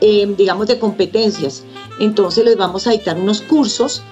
eh, 0.00 0.32
digamos, 0.36 0.66
de 0.66 0.80
competencias. 0.80 1.62
Entonces 2.00 2.44
les 2.44 2.56
vamos 2.56 2.86
a 2.86 2.90
dictar 2.90 3.16
unos 3.16 3.40
cursos 3.42 4.02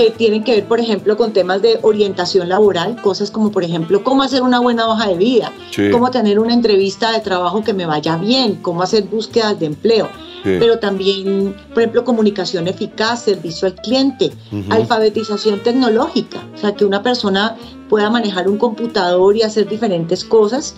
que 0.00 0.10
tienen 0.10 0.44
que 0.44 0.52
ver, 0.52 0.66
por 0.66 0.80
ejemplo, 0.80 1.16
con 1.16 1.32
temas 1.32 1.60
de 1.60 1.78
orientación 1.82 2.48
laboral, 2.48 3.00
cosas 3.02 3.30
como, 3.30 3.52
por 3.52 3.64
ejemplo, 3.64 4.02
cómo 4.02 4.22
hacer 4.22 4.42
una 4.42 4.58
buena 4.58 4.88
hoja 4.88 5.08
de 5.08 5.16
vida, 5.16 5.52
cómo 5.92 6.10
tener 6.10 6.38
una 6.38 6.54
entrevista 6.54 7.12
de 7.12 7.20
trabajo 7.20 7.62
que 7.62 7.74
me 7.74 7.84
vaya 7.86 8.16
bien, 8.16 8.56
cómo 8.56 8.82
hacer 8.82 9.04
búsquedas 9.04 9.60
de 9.60 9.66
empleo, 9.66 10.08
pero 10.42 10.78
también, 10.78 11.54
por 11.74 11.82
ejemplo, 11.82 12.04
comunicación 12.04 12.66
eficaz, 12.66 13.24
servicio 13.24 13.68
al 13.68 13.74
cliente, 13.74 14.32
alfabetización 14.70 15.60
tecnológica, 15.60 16.38
o 16.54 16.58
sea, 16.58 16.74
que 16.74 16.86
una 16.86 17.02
persona 17.02 17.56
pueda 17.90 18.08
manejar 18.08 18.48
un 18.48 18.56
computador 18.56 19.36
y 19.36 19.42
hacer 19.42 19.68
diferentes 19.68 20.24
cosas, 20.24 20.76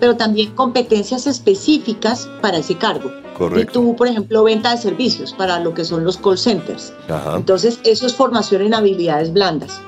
pero 0.00 0.16
también 0.16 0.52
competencias 0.54 1.26
específicas 1.26 2.28
para 2.40 2.58
ese 2.58 2.76
cargo. 2.76 3.10
Y 3.56 3.64
tú, 3.64 3.96
por 3.96 4.08
ejemplo, 4.08 4.44
venta 4.44 4.70
de 4.70 4.78
servicios 4.78 5.32
para 5.32 5.58
lo 5.60 5.74
que 5.74 5.84
son 5.84 6.04
los 6.04 6.16
call 6.16 6.38
centers. 6.38 6.92
Entonces, 7.34 7.80
eso 7.84 8.06
es 8.06 8.14
formación 8.14 8.62
en 8.62 8.74
habilidades 8.74 9.32
blandas. 9.32 9.80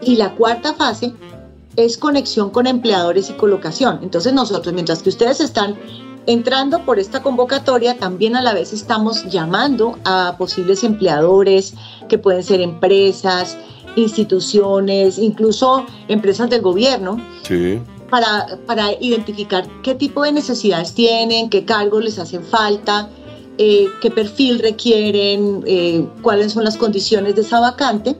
Y 0.00 0.16
la 0.16 0.34
cuarta 0.34 0.74
fase 0.74 1.12
es 1.76 1.98
conexión 1.98 2.50
con 2.50 2.66
empleadores 2.66 3.30
y 3.30 3.32
colocación. 3.34 4.00
Entonces, 4.02 4.32
nosotros, 4.32 4.72
mientras 4.74 5.02
que 5.02 5.08
ustedes 5.08 5.40
están 5.40 5.76
entrando 6.26 6.84
por 6.84 6.98
esta 6.98 7.22
convocatoria, 7.22 7.98
también 7.98 8.36
a 8.36 8.42
la 8.42 8.54
vez 8.54 8.72
estamos 8.72 9.24
llamando 9.30 9.98
a 10.04 10.36
posibles 10.38 10.84
empleadores, 10.84 11.74
que 12.08 12.18
pueden 12.18 12.42
ser 12.42 12.60
empresas, 12.60 13.56
instituciones, 13.96 15.18
incluso 15.18 15.84
empresas 16.08 16.48
del 16.48 16.62
gobierno. 16.62 17.18
Sí 17.42 17.80
para, 18.66 18.92
identificar 19.00 19.66
qué 19.82 19.94
tipo 19.94 20.22
de 20.22 20.32
necesidades 20.32 20.94
tienen, 20.94 21.50
qué 21.50 21.64
cargos 21.64 22.04
les 22.04 22.18
hacen 22.18 22.44
falta, 22.44 23.08
eh, 23.58 23.88
qué 24.00 24.10
perfil 24.10 24.58
requieren, 24.60 25.64
eh, 25.66 26.06
cuáles 26.22 26.52
son 26.52 26.64
las 26.64 26.76
condiciones 26.76 27.34
de 27.34 27.42
esa 27.42 27.60
vacante. 27.60 28.16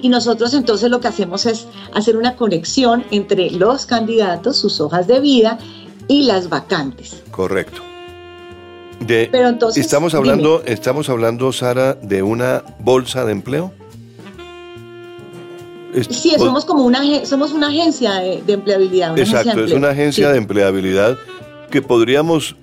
Y 0.00 0.08
nosotros 0.08 0.54
entonces 0.54 0.90
lo 0.90 1.00
que 1.00 1.08
hacemos 1.08 1.46
es 1.46 1.66
hacer 1.94 2.16
una 2.16 2.36
conexión 2.36 3.04
entre 3.10 3.50
los 3.50 3.86
candidatos, 3.86 4.56
sus 4.56 4.80
hojas 4.80 5.06
de 5.06 5.20
vida 5.20 5.58
y 6.06 6.22
las 6.22 6.48
vacantes. 6.48 7.22
Correcto. 7.30 7.82
Pero 9.06 9.48
entonces, 9.48 9.84
estamos 9.84 10.14
hablando, 10.14 10.62
estamos 10.64 11.08
hablando, 11.08 11.52
Sara, 11.52 11.94
de 11.94 12.22
una 12.22 12.64
bolsa 12.80 13.24
de 13.24 13.32
empleo 13.32 13.72
sí, 16.08 16.34
somos 16.38 16.64
como 16.64 16.84
una, 16.84 17.24
somos 17.24 17.52
una 17.52 17.68
agencia 17.68 18.14
de, 18.14 18.42
empleabilidad. 18.52 19.18
exacto, 19.18 19.64
es 19.64 19.72
una 19.72 19.90
agencia 19.90 20.30
de 20.30 20.38
empleabilidad 20.38 21.16
que 21.70 21.82
podríamos, 21.82 22.56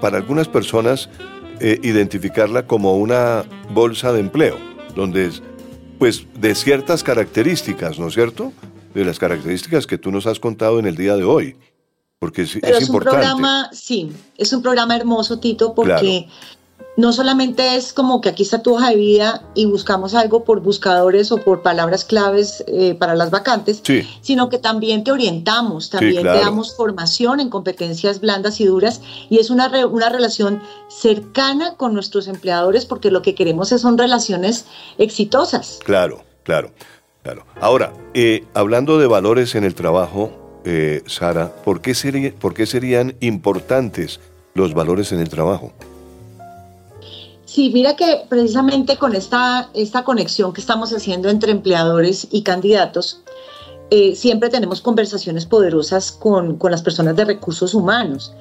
para 0.00 0.16
algunas 0.16 0.48
personas, 0.48 1.08
eh, 1.60 1.80
identificarla 1.82 2.66
como 2.66 2.96
una 2.96 3.44
bolsa 3.70 4.12
de 4.12 4.20
empleo, 4.20 4.56
donde 4.94 5.30
pues 5.98 6.24
de 6.38 6.54
ciertas 6.54 7.02
características, 7.02 7.98
¿no 7.98 8.06
es 8.06 8.14
cierto? 8.14 8.52
De 8.94 9.04
las 9.04 9.18
características 9.18 9.86
que 9.86 9.98
tú 9.98 10.12
nos 10.12 10.26
has 10.26 10.38
contado 10.38 10.78
en 10.78 10.86
el 10.86 10.96
día 10.96 11.16
de 11.16 11.24
hoy. 11.24 11.56
Porque 12.20 12.42
es, 12.42 12.56
es, 12.56 12.82
importante. 12.82 12.90
Un 12.90 13.00
programa, 13.00 13.70
sí, 13.72 14.12
es 14.36 14.52
un 14.52 14.62
programa 14.62 14.96
hermoso, 14.96 15.38
Tito, 15.38 15.74
porque 15.74 16.28
no 16.98 17.12
solamente 17.12 17.76
es 17.76 17.92
como 17.92 18.20
que 18.20 18.28
aquí 18.28 18.42
está 18.42 18.60
tu 18.60 18.74
hoja 18.74 18.90
de 18.90 18.96
vida 18.96 19.44
y 19.54 19.66
buscamos 19.66 20.14
algo 20.14 20.42
por 20.42 20.60
buscadores 20.60 21.30
o 21.30 21.36
por 21.36 21.62
palabras 21.62 22.04
claves 22.04 22.64
eh, 22.66 22.96
para 22.96 23.14
las 23.14 23.30
vacantes, 23.30 23.80
sino 24.20 24.48
que 24.48 24.58
también 24.58 25.04
te 25.04 25.12
orientamos, 25.12 25.90
también 25.90 26.24
te 26.24 26.40
damos 26.40 26.74
formación 26.74 27.38
en 27.38 27.50
competencias 27.50 28.20
blandas 28.20 28.60
y 28.60 28.64
duras 28.64 29.00
y 29.30 29.38
es 29.38 29.50
una, 29.50 29.70
una 29.86 30.08
relación 30.08 30.60
cercana 30.88 31.76
con 31.76 31.94
nuestros 31.94 32.26
empleadores 32.26 32.84
porque 32.84 33.12
lo 33.12 33.22
que 33.22 33.36
queremos 33.36 33.70
es, 33.70 33.80
son 33.80 33.96
relaciones 33.96 34.64
exitosas. 34.98 35.78
Claro, 35.84 36.24
claro, 36.42 36.72
claro. 37.22 37.44
Ahora, 37.60 37.92
eh, 38.14 38.44
hablando 38.54 38.98
de 38.98 39.06
valores 39.06 39.54
en 39.54 39.62
el 39.62 39.76
trabajo, 39.76 40.32
eh, 40.64 41.04
Sara, 41.06 41.54
¿por 41.62 41.80
qué, 41.80 42.34
¿por 42.40 42.54
qué 42.54 42.66
serían 42.66 43.14
importantes 43.20 44.18
los 44.54 44.74
valores 44.74 45.12
en 45.12 45.20
el 45.20 45.28
trabajo? 45.28 45.72
Sí, 47.58 47.70
mira 47.74 47.96
que 47.96 48.24
precisamente 48.28 48.98
con 48.98 49.16
esta, 49.16 49.68
esta 49.74 50.04
conexión 50.04 50.52
que 50.52 50.60
estamos 50.60 50.92
haciendo 50.92 51.28
entre 51.28 51.50
empleadores 51.50 52.28
y 52.30 52.42
candidatos, 52.42 53.20
eh, 53.90 54.14
siempre 54.14 54.48
tenemos 54.48 54.80
conversaciones 54.80 55.44
poderosas 55.44 56.12
con, 56.12 56.56
las 56.70 56.82
personas 56.82 57.16
de 57.16 57.24
recursos 57.24 57.74
humanos. 57.74 58.32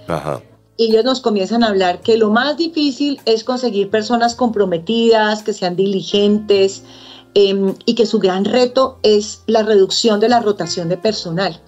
Ellos 0.78 1.04
nos 1.04 1.20
comienzan 1.22 1.64
a 1.64 1.70
hablar 1.70 2.02
que 2.02 2.16
lo 2.16 2.30
más 2.30 2.58
difícil 2.58 3.20
es 3.26 3.44
conseguir 3.44 3.90
personas 3.90 4.36
comprometidas, 4.36 5.42
que 5.42 5.54
sean 5.54 5.76
diligentes 5.76 6.84
em, 7.34 7.74
y 7.88 7.96
que 7.96 8.06
su 8.06 8.20
gran 8.20 8.46
reto 8.46 9.00
es 9.02 9.42
la 9.48 9.64
reducción 9.64 10.20
de 10.20 10.30
la 10.30 10.42
rotación 10.42 10.90
de 10.90 10.98
personal. 10.98 11.60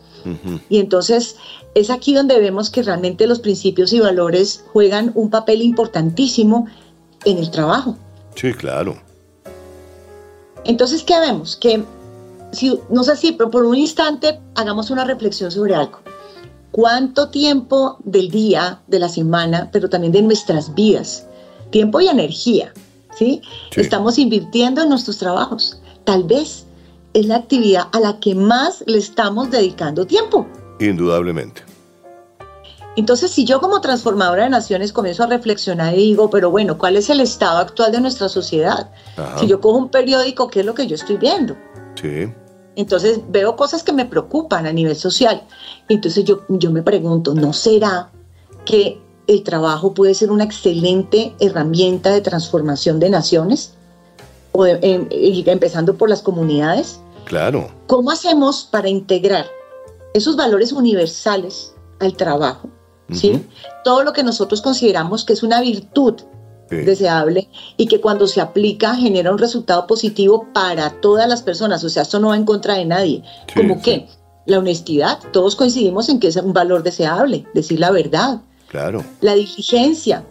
Y 0.70 0.78
entonces 0.78 1.38
es 1.74 1.90
aquí 1.90 2.14
donde 2.14 2.40
vemos 2.40 2.70
que 2.70 2.84
realmente 2.84 3.26
los 3.26 3.40
principios 3.40 3.94
y 3.94 4.02
valores 4.02 4.66
juegan 4.72 5.14
un 5.16 5.30
papel 5.30 5.62
importantísimo 5.62 6.68
en 7.26 7.38
el 7.38 7.52
trabajo. 7.52 7.98
Sí, 8.36 8.54
claro. 8.54 8.98
Entonces, 10.66 11.04
¿qué 11.04 11.20
vemos? 11.20 11.56
Que, 11.56 11.84
si, 12.52 12.80
no 12.90 13.04
sé 13.04 13.16
si, 13.16 13.32
pero 13.34 13.50
por 13.50 13.66
un 13.66 13.76
instante 13.76 14.40
hagamos 14.56 14.90
una 14.90 15.06
reflexión 15.06 15.52
sobre 15.52 15.76
algo. 15.76 16.00
cuánto 16.72 17.30
tiempo 17.30 17.98
del 18.04 18.30
día, 18.30 18.80
de 18.88 19.00
la 19.00 19.10
semana, 19.10 19.70
pero 19.72 19.90
también 19.90 20.14
de 20.14 20.22
nuestras 20.22 20.74
vidas, 20.76 21.26
tiempo 21.72 22.00
y 22.00 22.08
energía, 22.08 22.74
¿sí? 23.18 23.42
Estamos 23.76 24.20
invirtiendo 24.20 24.84
en 24.84 24.90
nuestros 24.90 25.18
trabajos. 25.18 25.82
Tal 26.04 26.24
vez 26.24 26.66
es 27.14 27.26
la 27.26 27.38
actividad 27.38 27.88
a 27.92 28.00
la 28.00 28.20
que 28.20 28.36
más 28.36 28.84
le 28.86 29.00
estamos 29.00 29.50
dedicando 29.50 30.06
tiempo. 30.06 30.46
Indudablemente. 30.80 31.69
Entonces, 33.00 33.32
si 33.32 33.46
yo 33.46 33.62
como 33.62 33.80
transformadora 33.80 34.44
de 34.44 34.50
naciones 34.50 34.92
comienzo 34.92 35.24
a 35.24 35.28
reflexionar 35.28 35.94
y 35.94 36.10
digo, 36.10 36.30
pero 36.30 36.52
bueno, 36.52 36.78
¿cuál 36.78 36.98
es 36.98 37.10
el 37.10 37.22
estado 37.22 37.60
actual 37.60 37.94
de 37.94 38.02
nuestra 38.02 38.28
sociedad? 38.28 38.92
Si 39.40 39.48
yo 39.48 39.62
cojo 39.62 39.78
un 39.78 39.88
periódico, 39.88 40.50
¿qué 40.50 40.60
es 40.60 40.66
lo 40.66 40.74
que 40.74 40.86
yo 40.86 40.96
estoy 40.96 41.16
viendo? 41.16 41.56
Sí. 41.96 42.30
Entonces 42.76 43.22
veo 43.30 43.56
cosas 43.56 43.84
que 43.84 43.94
me 43.94 44.04
preocupan 44.04 44.68
a 44.68 44.74
nivel 44.74 44.98
social. 44.98 45.44
Entonces 45.88 46.26
yo, 46.26 46.42
yo 46.50 46.72
me 46.72 46.82
pregunto, 46.82 47.34
¿no 47.34 47.54
será 47.54 48.10
que 48.66 49.02
el 49.28 49.44
trabajo 49.44 49.94
puede 49.94 50.14
ser 50.14 50.30
una 50.30 50.44
excelente 50.44 51.34
herramienta 51.40 52.10
de 52.12 52.20
transformación 52.20 53.00
de 53.00 53.12
naciones? 53.12 53.76
O 54.52 54.66
em, 54.66 55.08
empezando 55.10 55.96
por 55.96 56.10
las 56.10 56.22
comunidades. 56.22 57.00
Claro. 57.24 57.72
¿Cómo 57.88 58.12
hacemos 58.12 58.68
para 58.70 58.90
integrar 58.90 59.46
esos 60.14 60.36
valores 60.36 60.74
universales 60.74 61.74
al 62.02 62.18
trabajo? 62.18 62.70
¿Sí? 63.12 63.46
Todo 63.84 64.04
lo 64.04 64.14
que 64.14 64.24
nosotros 64.24 64.62
consideramos 64.62 65.26
que 65.26 65.34
es 65.34 65.44
una 65.44 65.62
virtud 65.62 66.16
deseable 66.70 67.50
y 67.78 67.88
que 67.88 68.00
cuando 68.00 68.28
se 68.28 68.42
aplica 68.42 68.96
genera 68.96 69.32
un 69.32 69.38
resultado 69.38 69.88
positivo 69.88 70.48
para 70.54 71.02
todas 71.02 71.28
las 71.28 71.42
personas. 71.42 71.84
O 71.84 71.90
sea, 71.90 72.04
esto 72.04 72.20
no 72.20 72.30
va 72.30 72.38
en 72.38 72.46
contra 72.46 72.76
de 72.76 72.86
nadie. 72.86 73.24
Como 73.56 73.82
que 73.82 74.08
la 74.46 74.60
honestidad, 74.60 75.20
todos 75.32 75.56
coincidimos 75.56 76.10
en 76.10 76.20
que 76.20 76.28
es 76.28 76.36
un 76.38 76.54
valor 76.54 76.84
deseable, 76.84 77.46
decir 77.54 77.80
la 77.80 77.92
verdad. 77.92 78.42
Claro. 78.68 79.04
La 79.22 79.34
diligencia, 79.34 80.24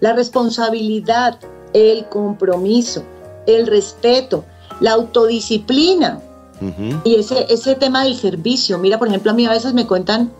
la 0.00 0.14
responsabilidad, 0.14 1.38
el 1.72 2.06
compromiso, 2.08 3.04
el 3.46 3.66
respeto, 3.66 4.44
la 4.80 4.92
autodisciplina. 4.92 6.20
Y 7.04 7.16
ese, 7.16 7.44
ese 7.50 7.74
tema 7.74 8.04
del 8.04 8.16
servicio. 8.16 8.78
Mira, 8.78 8.98
por 8.98 9.08
ejemplo, 9.08 9.32
a 9.32 9.34
mí 9.34 9.44
a 9.44 9.50
veces 9.50 9.74
me 9.74 9.86
cuentan 9.86 10.32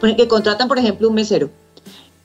que 0.00 0.28
contratan, 0.28 0.68
por 0.68 0.78
ejemplo, 0.78 1.08
un 1.08 1.14
mesero 1.14 1.50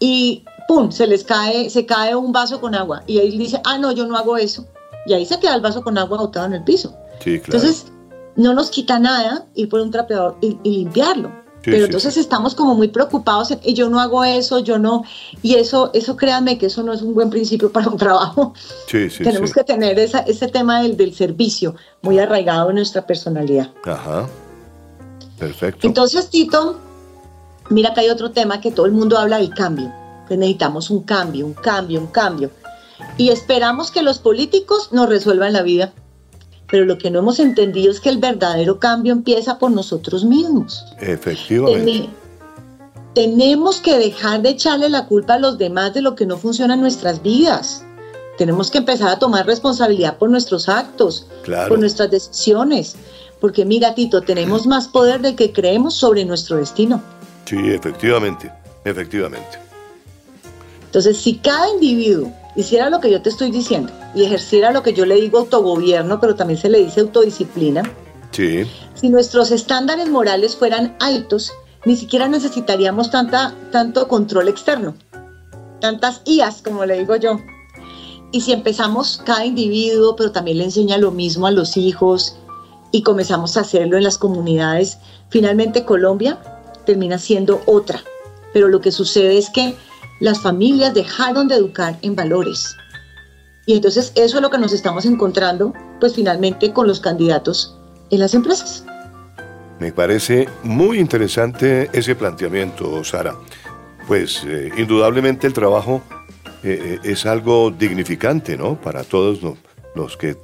y 0.02 0.44
¡pum! 0.68 0.92
se 0.92 1.08
les 1.08 1.24
cae, 1.24 1.70
se 1.70 1.86
cae 1.86 2.16
un 2.16 2.32
vaso 2.32 2.60
con 2.60 2.76
agua 2.76 3.04
y 3.08 3.20
ahí 3.20 3.38
dice, 3.38 3.62
ah, 3.64 3.78
no, 3.78 3.92
yo 3.92 4.06
no 4.06 4.18
hago 4.18 4.36
eso. 4.36 4.66
Y 5.06 5.14
ahí 5.14 5.26
se 5.26 5.40
queda 5.40 5.56
el 5.56 5.62
vaso 5.62 5.82
con 5.84 5.98
agua 5.98 6.18
botado 6.18 6.48
en 6.48 6.54
el 6.54 6.64
piso. 6.64 6.94
Sí, 7.24 7.40
claro. 7.40 7.58
Entonces, 7.58 7.86
no 8.36 8.54
nos 8.54 8.70
quita 8.70 9.00
nada 9.00 9.46
ir 9.56 9.70
por 9.70 9.82
un 9.82 9.92
trapeador 9.92 10.38
y, 10.42 10.58
limpiarlo. 10.64 11.32
Pero 11.64 11.86
entonces 11.86 12.18
estamos 12.18 12.56
como 12.56 12.74
muy 12.74 12.88
preocupados 12.88 13.54
y 13.64 13.76
yo 13.76 13.88
no 13.88 14.00
hago 14.00 14.24
eso, 14.24 14.58
yo 14.58 14.80
no. 14.80 15.04
Y 15.44 15.56
eso, 15.56 15.92
eso 15.94 16.18
créanme 16.18 16.58
que 16.58 16.66
eso 16.66 16.82
no 16.82 16.92
es 16.92 17.04
un 17.04 17.14
buen 17.14 17.30
principio 17.30 17.72
para 17.72 17.88
un 17.88 17.98
trabajo. 17.98 18.56
Sí, 18.88 19.12
sí, 19.12 19.24
Tenemos 19.24 19.54
que 19.54 19.64
tener 19.64 20.00
esa, 20.00 20.22
ese 20.22 20.48
tema 20.48 20.82
del, 20.82 20.98
del 20.98 21.14
servicio 21.14 21.76
muy 22.02 22.18
arraigado 22.18 22.72
en 22.72 22.78
nuestra 22.78 23.06
personalidad. 23.06 23.70
Ajá. 23.86 24.28
Perfecto. 25.38 25.86
Entonces, 25.86 26.30
Tito, 26.30 26.80
Mira 27.72 27.94
que 27.94 28.02
hay 28.02 28.10
otro 28.10 28.32
tema 28.32 28.60
que 28.60 28.72
todo 28.72 28.86
el 28.86 28.92
mundo 28.92 29.18
habla 29.18 29.38
del 29.38 29.54
cambio, 29.54 29.94
que 30.28 30.36
necesitamos 30.36 30.90
un 30.90 31.04
cambio, 31.04 31.46
un 31.46 31.54
cambio, 31.54 32.02
un 32.02 32.08
cambio. 32.08 32.52
Y 33.18 33.30
esperamos 33.30 33.92
que 33.92 34.04
los 34.04 34.20
políticos 34.20 34.90
nos 34.92 35.08
resuelvan 35.08 35.54
la 35.54 35.62
vida. 35.62 35.94
Pero 36.70 36.84
lo 36.84 36.98
que 36.98 37.10
no 37.10 37.20
hemos 37.20 37.40
entendido 37.40 37.90
es 37.90 38.02
que 38.02 38.10
el 38.10 38.18
verdadero 38.18 38.78
cambio 38.78 39.14
empieza 39.14 39.58
por 39.58 39.72
nosotros 39.72 40.26
mismos. 40.26 40.84
Efectivamente. 41.00 42.10
tenemos 43.14 43.82
que 43.82 43.98
dejar 43.98 44.42
de 44.42 44.50
echarle 44.50 44.90
la 44.90 45.06
culpa 45.06 45.36
a 45.36 45.40
los 45.40 45.58
demás 45.58 45.94
de 45.94 46.02
lo 46.02 46.16
que 46.16 46.26
no 46.26 46.38
funciona 46.38 46.74
en 46.74 46.82
nuestras 46.82 47.22
vidas. 47.22 47.86
Tenemos 48.38 48.70
que 48.70 48.80
empezar 48.80 49.10
a 49.10 49.20
tomar 49.20 49.46
responsabilidad 49.46 50.18
por 50.18 50.30
nuestros 50.30 50.68
actos, 50.68 51.26
por 51.68 51.80
nuestras 51.80 52.12
decisiones. 52.12 52.96
Porque 53.40 53.66
mira, 53.66 53.96
Tito, 53.96 54.22
tenemos 54.22 54.68
más 54.68 54.88
poder 54.88 55.22
del 55.22 55.36
que 55.36 55.54
creemos 55.54 55.94
sobre 55.94 56.26
nuestro 56.26 56.58
destino. 56.58 57.02
Sí, 57.52 57.58
efectivamente, 57.70 58.50
efectivamente. 58.86 59.60
Entonces, 60.86 61.18
si 61.18 61.36
cada 61.36 61.70
individuo 61.70 62.32
hiciera 62.56 62.90
lo 62.90 63.02
que 63.02 63.12
yo 63.12 63.22
te 63.22 63.28
estoy 63.28 63.52
diciendo 63.52 63.92
y 64.16 64.24
ejerciera 64.24 64.72
lo 64.72 64.82
que 64.84 64.94
yo 64.94 65.06
le 65.06 65.16
digo 65.16 65.40
autogobierno, 65.40 66.22
pero 66.22 66.36
también 66.36 66.58
se 66.58 66.70
le 66.70 66.78
dice 66.78 67.02
autodisciplina, 67.02 67.84
sí. 68.32 68.64
si 68.94 69.10
nuestros 69.10 69.52
estándares 69.52 70.08
morales 70.08 70.56
fueran 70.56 70.96
altos, 71.02 71.52
ni 71.84 71.98
siquiera 71.98 72.30
necesitaríamos 72.30 73.12
tanta, 73.12 73.54
tanto 73.70 74.08
control 74.08 74.48
externo, 74.48 74.96
tantas 75.82 76.22
IAS, 76.24 76.62
como 76.62 76.86
le 76.86 77.00
digo 77.00 77.18
yo. 77.18 77.38
Y 78.32 78.40
si 78.40 78.54
empezamos 78.54 79.22
cada 79.26 79.46
individuo, 79.46 80.16
pero 80.16 80.32
también 80.32 80.60
le 80.60 80.64
enseña 80.64 80.98
lo 80.98 81.12
mismo 81.12 81.48
a 81.48 81.52
los 81.52 81.76
hijos 81.76 82.38
y 82.94 83.04
comenzamos 83.04 83.58
a 83.58 83.62
hacerlo 83.62 83.98
en 83.98 84.06
las 84.06 84.18
comunidades, 84.18 85.00
finalmente 85.30 85.84
Colombia 85.84 86.40
termina 86.86 87.18
siendo 87.18 87.62
otra. 87.66 88.04
Pero 88.54 88.68
lo 88.68 88.82
que 88.82 88.92
sucede 88.92 89.38
es 89.38 89.50
que 89.50 89.76
las 90.20 90.42
familias 90.42 90.94
dejaron 90.94 91.48
de 91.48 91.56
educar 91.56 91.98
en 92.02 92.16
valores. 92.16 92.76
Y 93.66 93.74
entonces 93.74 94.12
eso 94.16 94.38
es 94.38 94.42
lo 94.42 94.50
que 94.50 94.58
nos 94.58 94.74
estamos 94.74 95.06
encontrando, 95.06 95.74
pues 96.00 96.16
finalmente 96.16 96.74
con 96.74 96.88
los 96.88 97.00
candidatos 97.00 97.78
en 98.10 98.20
las 98.20 98.34
empresas. 98.34 98.86
Me 99.80 99.92
parece 99.92 100.48
muy 100.62 101.00
interesante 101.00 101.90
ese 101.92 102.16
planteamiento, 102.16 103.04
Sara. 103.04 103.36
Pues 104.08 104.44
eh, 104.46 104.70
indudablemente 104.78 105.48
el 105.48 105.54
trabajo 105.54 106.04
eh, 106.64 107.00
eh, 107.04 107.12
es 107.12 107.26
algo 107.26 107.72
dignificante, 107.72 108.58
¿no? 108.58 108.80
Para 108.80 109.04
todos 109.04 109.40
los 109.96 110.18
que 110.18 110.38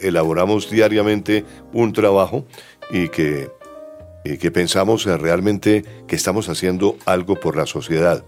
elaboramos 0.00 0.70
diariamente 0.70 1.44
un 1.72 1.92
trabajo 1.92 2.44
y 2.90 3.08
que 3.08 3.50
eh, 4.24 4.38
que 4.38 4.50
pensamos 4.50 5.04
realmente 5.04 5.84
que 6.06 6.16
estamos 6.16 6.48
haciendo 6.48 6.96
algo 7.06 7.36
por 7.36 7.56
la 7.56 7.66
sociedad. 7.66 8.24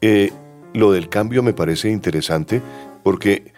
Eh, 0.00 0.32
lo 0.74 0.92
del 0.92 1.08
cambio 1.08 1.42
me 1.42 1.52
parece 1.52 1.90
interesante 1.90 2.62
porque 3.02 3.52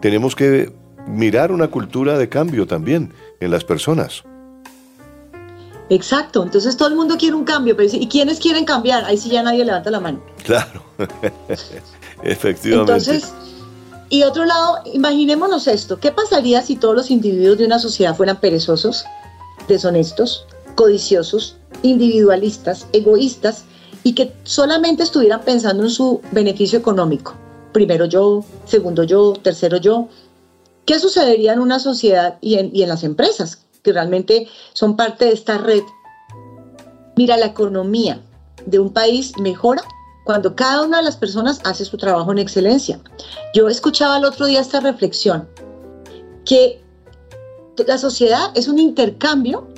tenemos 0.00 0.34
que 0.34 0.72
mirar 1.06 1.52
una 1.52 1.68
cultura 1.68 2.18
de 2.18 2.28
cambio 2.28 2.66
también 2.66 3.12
en 3.40 3.50
las 3.50 3.64
personas. 3.64 4.24
Exacto, 5.90 6.42
entonces 6.42 6.76
todo 6.76 6.88
el 6.88 6.94
mundo 6.94 7.16
quiere 7.18 7.36
un 7.36 7.44
cambio, 7.44 7.76
pero 7.76 7.88
¿y 7.92 8.08
quiénes 8.08 8.40
quieren 8.40 8.64
cambiar? 8.64 9.04
Ahí 9.04 9.18
sí 9.18 9.28
ya 9.28 9.42
nadie 9.42 9.64
levanta 9.64 9.90
la 9.90 10.00
mano. 10.00 10.20
Claro, 10.42 10.82
efectivamente. 12.22 12.92
Entonces, 12.92 13.32
y 14.08 14.22
otro 14.22 14.44
lado, 14.44 14.78
imaginémonos 14.92 15.66
esto, 15.66 16.00
¿qué 16.00 16.10
pasaría 16.10 16.62
si 16.62 16.76
todos 16.76 16.94
los 16.94 17.10
individuos 17.10 17.58
de 17.58 17.66
una 17.66 17.78
sociedad 17.78 18.16
fueran 18.16 18.40
perezosos, 18.40 19.04
deshonestos, 19.68 20.46
codiciosos, 20.74 21.56
individualistas, 21.82 22.86
egoístas 22.92 23.64
y 24.02 24.14
que 24.14 24.32
solamente 24.44 25.02
estuvieran 25.02 25.42
pensando 25.42 25.82
en 25.82 25.90
su 25.90 26.20
beneficio 26.32 26.78
económico. 26.78 27.34
Primero 27.72 28.04
yo, 28.04 28.44
segundo 28.66 29.02
yo, 29.02 29.32
tercero 29.32 29.78
yo. 29.78 30.08
¿Qué 30.84 30.98
sucedería 30.98 31.54
en 31.54 31.60
una 31.60 31.78
sociedad 31.78 32.38
y 32.40 32.56
en, 32.56 32.88
las 32.88 33.04
empresas 33.04 33.64
que 33.82 33.92
realmente 33.92 34.48
son 34.74 34.96
parte 34.96 35.24
de 35.24 35.32
esta 35.32 35.58
red? 35.58 35.82
Mira, 37.16 37.36
la 37.36 37.46
economía 37.46 38.20
de 38.66 38.78
un 38.78 38.92
país 38.92 39.32
mejora 39.38 39.82
cuando 40.24 40.54
cada 40.54 40.82
una 40.82 40.98
de 40.98 41.04
las 41.04 41.16
personas 41.16 41.60
hace 41.64 41.84
su 41.84 41.96
trabajo 41.96 42.32
en 42.32 42.38
excelencia. 42.38 43.00
Yo 43.54 43.68
escuchaba 43.68 44.18
el 44.18 44.24
otro 44.24 44.46
día 44.46 44.60
esta 44.60 44.80
reflexión, 44.80 45.48
que 46.44 46.82
la 47.86 47.98
sociedad 47.98 48.50
es 48.54 48.68
un 48.68 48.78
intercambio 48.78 49.68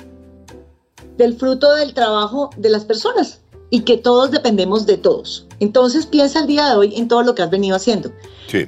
del 1.17 1.35
fruto 1.35 1.75
del 1.75 1.93
trabajo 1.93 2.49
de 2.57 2.69
las 2.69 2.85
personas 2.85 3.41
y 3.69 3.81
que 3.81 3.97
todos 3.97 4.31
dependemos 4.31 4.85
de 4.85 4.97
todos. 4.97 5.45
Entonces 5.59 6.05
piensa 6.05 6.39
el 6.39 6.47
día 6.47 6.69
de 6.69 6.75
hoy 6.75 6.95
en 6.95 7.07
todo 7.07 7.23
lo 7.23 7.35
que 7.35 7.41
has 7.41 7.49
venido 7.49 7.75
haciendo. 7.75 8.11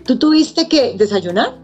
Tú 0.06 0.18
tuviste 0.18 0.68
que 0.68 0.96
desayunar, 0.98 1.56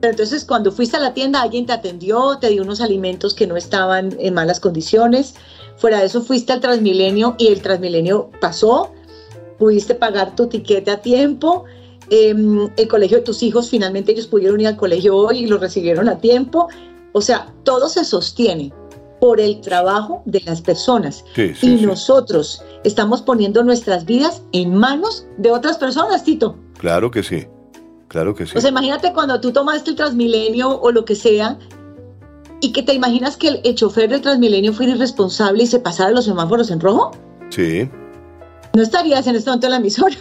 pero 0.00 0.12
entonces 0.12 0.44
cuando 0.44 0.72
fuiste 0.72 0.96
a 0.96 1.00
la 1.00 1.14
tienda 1.14 1.42
alguien 1.42 1.66
te 1.66 1.72
atendió, 1.72 2.38
te 2.40 2.48
dio 2.48 2.62
unos 2.62 2.80
alimentos 2.80 3.34
que 3.34 3.46
no 3.46 3.56
estaban 3.56 4.16
en 4.18 4.34
malas 4.34 4.58
condiciones. 4.58 5.34
Fuera 5.76 6.00
de 6.00 6.06
eso 6.06 6.22
fuiste 6.22 6.52
al 6.52 6.60
Transmilenio 6.60 7.36
y 7.38 7.48
el 7.48 7.62
Transmilenio 7.62 8.30
pasó, 8.40 8.92
pudiste 9.58 9.94
pagar 9.94 10.34
tu 10.34 10.48
tiquete 10.48 10.90
a 10.90 11.00
tiempo. 11.00 11.64
Em, 12.10 12.68
el 12.76 12.88
colegio 12.88 13.18
de 13.18 13.22
tus 13.22 13.42
hijos, 13.42 13.70
finalmente 13.70 14.12
ellos 14.12 14.26
pudieron 14.26 14.60
ir 14.60 14.66
al 14.66 14.76
colegio 14.76 15.16
hoy 15.16 15.38
y 15.38 15.46
lo 15.46 15.58
recibieron 15.58 16.08
a 16.08 16.18
tiempo. 16.18 16.68
O 17.12 17.20
sea, 17.20 17.54
todo 17.62 17.88
se 17.88 18.04
sostiene 18.04 18.72
por 19.22 19.40
el 19.40 19.60
trabajo 19.60 20.20
de 20.24 20.40
las 20.40 20.60
personas. 20.60 21.24
y 21.36 21.86
nosotros 21.86 22.60
estamos 22.82 23.22
poniendo 23.22 23.62
nuestras 23.62 24.04
vidas 24.04 24.42
en 24.50 24.74
manos 24.74 25.28
de 25.36 25.52
otras 25.52 25.78
personas, 25.78 26.24
Tito. 26.24 26.56
Claro 26.76 27.08
que 27.08 27.22
sí, 27.22 27.46
claro 28.08 28.34
que 28.34 28.46
sí. 28.46 28.58
O 28.58 28.60
sea, 28.60 28.70
imagínate 28.70 29.12
cuando 29.12 29.40
tú 29.40 29.52
tomaste 29.52 29.90
el 29.90 29.96
Transmilenio 29.96 30.76
o 30.80 30.90
lo 30.90 31.04
que 31.04 31.14
sea, 31.14 31.56
¿Y 32.64 32.72
que 32.72 32.84
te 32.84 32.94
imaginas 32.94 33.36
que 33.36 33.60
el, 33.64 33.74
chofer 33.74 34.08
del 34.08 34.20
Transmilenio 34.20 34.72
fuera 34.72 34.92
irresponsable 34.92 35.64
y 35.64 35.66
se 35.66 35.80
pasara 35.80 36.10
los 36.10 36.24
semáforos 36.24 36.70
en 36.70 36.78
rojo? 36.78 37.10
Sí. 37.50 37.90
No 38.74 38.82
estarías 38.82 39.26
en 39.26 39.34
este 39.34 39.50
momento 39.50 39.66
en 39.66 39.70
la 39.72 39.76
emisora. 39.78 40.14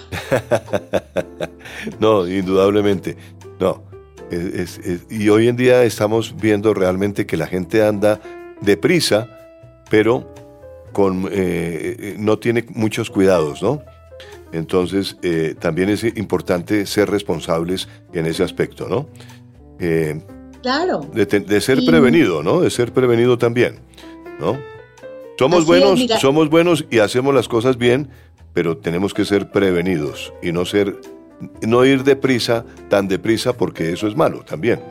no, 1.99 2.27
indudablemente. 2.27 3.15
No. 3.59 3.83
y 5.11 5.29
hoy 5.29 5.47
en 5.49 5.55
día 5.55 5.83
estamos 5.83 6.35
viendo 6.35 6.73
realmente 6.73 7.27
que 7.27 7.37
la 7.37 7.45
gente 7.45 7.85
anda 7.85 8.19
deprisa, 8.61 9.27
pero 9.89 10.33
con, 10.91 11.27
eh, 11.31 11.95
eh, 11.99 12.15
no 12.17 12.39
tiene 12.39 12.65
muchos 12.73 13.09
cuidados, 13.09 13.61
¿no? 13.61 13.81
Entonces, 14.51 15.17
eh, 15.21 15.55
también 15.57 15.89
es 15.89 16.03
importante 16.03 16.85
ser 16.85 17.09
responsables 17.09 17.87
en 18.13 18.25
ese 18.25 18.43
aspecto, 18.43 18.87
¿no? 18.87 19.07
claro. 20.61 21.01
De, 21.11 21.59
ser 21.59 21.83
prevenido, 21.83 22.43
¿no? 22.43 22.61
De 22.61 22.69
ser 22.69 22.91
prevenido 22.91 23.39
también, 23.39 23.79
¿no? 24.39 24.59
Somos 25.39 25.65
buenos, 25.65 25.99
somos 26.19 26.51
buenos 26.51 26.85
y 26.91 26.99
hacemos 26.99 27.33
las 27.33 27.47
cosas 27.47 27.77
bien, 27.77 28.09
pero 28.53 28.77
tenemos 28.77 29.15
que 29.15 29.25
ser 29.25 29.49
prevenidos 29.49 30.31
y 30.43 30.51
no 30.51 30.65
ser, 30.65 31.01
no 31.65 31.83
ir 31.83 32.03
deprisa, 32.03 32.63
tan 32.89 33.07
deprisa, 33.07 33.53
porque 33.53 33.91
eso 33.91 34.07
es 34.07 34.15
malo 34.15 34.43
también. 34.43 34.81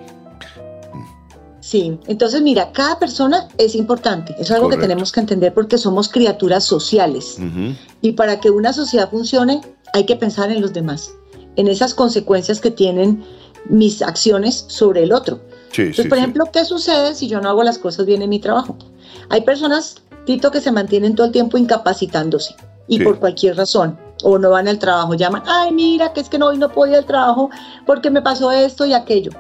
Sí, 1.70 2.00
entonces 2.08 2.42
mira, 2.42 2.72
cada 2.72 2.98
persona 2.98 3.46
es 3.56 3.76
importante, 3.76 4.34
es 4.40 4.50
algo 4.50 4.68
que 4.68 4.76
tenemos 4.76 5.12
que 5.12 5.20
entender 5.20 5.54
porque 5.54 5.78
somos 5.78 6.08
criaturas 6.08 6.64
sociales 6.64 7.38
y 8.02 8.10
para 8.10 8.40
que 8.40 8.50
una 8.50 8.72
sociedad 8.72 9.08
funcione 9.08 9.60
hay 9.92 10.04
que 10.04 10.16
pensar 10.16 10.50
en 10.50 10.62
los 10.62 10.72
demás, 10.72 11.14
en 11.54 11.68
esas 11.68 11.94
consecuencias 11.94 12.60
que 12.60 12.72
tienen 12.72 13.22
mis 13.68 14.02
acciones 14.02 14.64
sobre 14.66 15.04
el 15.04 15.12
otro. 15.12 15.42
entonces, 15.76 16.08
por 16.08 16.18
ejemplo, 16.18 16.46
¿qué 16.52 16.64
sucede 16.64 17.14
si 17.14 17.28
yo 17.28 17.40
no 17.40 17.48
hago 17.48 17.62
las 17.62 17.78
cosas 17.78 18.04
bien 18.04 18.20
en 18.22 18.30
mi 18.30 18.40
trabajo? 18.40 18.76
Hay 19.28 19.42
personas, 19.42 19.94
Tito, 20.26 20.50
que 20.50 20.60
se 20.60 20.72
mantienen 20.72 21.14
todo 21.14 21.28
el 21.28 21.32
tiempo 21.32 21.56
incapacitándose 21.56 22.56
y 22.88 22.98
por 22.98 23.20
cualquier 23.20 23.56
razón 23.56 23.96
o 24.24 24.40
no 24.40 24.50
van 24.50 24.66
al 24.66 24.80
trabajo, 24.80 25.14
llaman, 25.14 25.44
ay, 25.46 25.70
mira, 25.70 26.12
que 26.14 26.18
es 26.18 26.28
que 26.28 26.36
no, 26.36 26.48
hoy 26.48 26.58
no 26.58 26.72
puedo 26.72 26.90
ir 26.90 26.98
al 26.98 27.06
trabajo 27.06 27.48
porque 27.86 28.10
me 28.10 28.22
pasó 28.22 28.50
esto 28.50 28.86
y 28.86 28.92
aquello. 28.92 29.30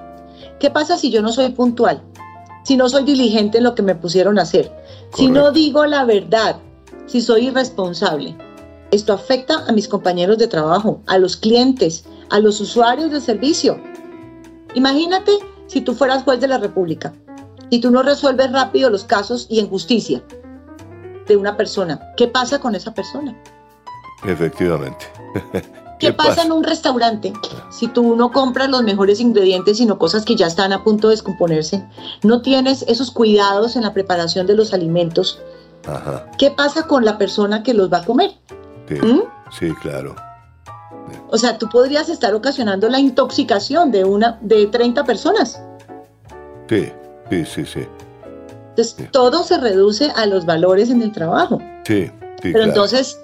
¿Qué 0.60 0.70
pasa 0.70 0.96
si 0.96 1.10
yo 1.10 1.22
no 1.22 1.32
soy 1.32 1.48
puntual? 1.48 2.04
Si 2.62 2.76
no 2.76 2.88
soy 2.88 3.04
diligente 3.04 3.58
en 3.58 3.64
lo 3.64 3.74
que 3.74 3.82
me 3.82 3.94
pusieron 3.94 4.38
a 4.38 4.42
hacer, 4.42 4.72
si 5.14 5.28
no 5.28 5.50
digo 5.50 5.86
la 5.86 6.04
verdad, 6.04 6.56
si 7.06 7.20
soy 7.20 7.48
irresponsable. 7.48 8.36
Esto 8.90 9.12
afecta 9.12 9.64
a 9.66 9.72
mis 9.72 9.88
compañeros 9.88 10.38
de 10.38 10.48
trabajo, 10.48 11.00
a 11.06 11.18
los 11.18 11.36
clientes, 11.36 12.04
a 12.28 12.40
los 12.40 12.60
usuarios 12.60 13.10
del 13.10 13.22
servicio. 13.22 13.80
Imagínate 14.74 15.32
si 15.66 15.80
tú 15.80 15.94
fueras 15.94 16.24
juez 16.24 16.40
de 16.40 16.48
la 16.48 16.58
República 16.58 17.12
y 17.70 17.80
tú 17.80 17.90
no 17.90 18.02
resuelves 18.02 18.50
rápido 18.52 18.90
los 18.90 19.04
casos 19.04 19.46
y 19.48 19.60
en 19.60 19.68
justicia 19.68 20.22
de 21.26 21.36
una 21.36 21.56
persona. 21.56 22.00
¿Qué 22.16 22.26
pasa 22.26 22.58
con 22.60 22.74
esa 22.74 22.92
persona? 22.92 23.40
Efectivamente. 24.24 25.06
¿Qué, 26.00 26.12
pasa, 26.12 26.42
en 26.42 26.52
un 26.52 26.64
restaurante 26.64 27.32
si 27.70 27.86
tú 27.88 28.16
no 28.16 28.32
compras 28.32 28.70
los 28.70 28.82
mejores 28.82 29.20
ingredientes, 29.20 29.76
sino 29.76 29.98
cosas 29.98 30.24
que 30.24 30.34
ya 30.34 30.46
están 30.46 30.72
a 30.72 30.82
punto 30.82 31.08
de 31.08 31.14
descomponerse? 31.14 31.86
No 32.22 32.42
tienes 32.42 32.82
esos 32.88 33.10
cuidados 33.10 33.76
en 33.76 33.82
la 33.82 33.92
preparación 33.92 34.46
de 34.46 34.54
los 34.56 34.72
alimentos. 34.72 35.40
¿Qué 36.38 36.50
pasa 36.50 36.86
con 36.86 37.04
la 37.04 37.18
persona 37.18 37.62
que 37.62 37.74
los 37.74 37.92
va 37.92 37.98
a 37.98 38.04
comer? 38.04 38.32
Sí, 38.88 39.66
¿Mm? 39.66 39.74
claro. 39.80 40.16
O 41.28 41.38
sea, 41.38 41.58
tú 41.58 41.68
podrías 41.68 42.08
estar 42.08 42.34
ocasionando 42.34 42.88
la 42.88 42.98
intoxicación 42.98 43.90
de 43.90 44.04
una 44.04 44.38
de 44.40 44.66
30 44.66 45.04
personas. 45.04 45.62
Sí, 46.68 46.90
sí, 47.30 47.44
sí, 47.44 47.66
sí. 47.66 47.86
Entonces, 48.70 49.10
todo 49.10 49.42
se 49.44 49.58
reduce 49.58 50.10
a 50.14 50.26
los 50.26 50.46
valores 50.46 50.90
en 50.90 51.02
el 51.02 51.12
trabajo. 51.12 51.60
Sí, 51.84 52.06
sí. 52.42 52.52
Pero 52.52 52.62
entonces, 52.62 53.18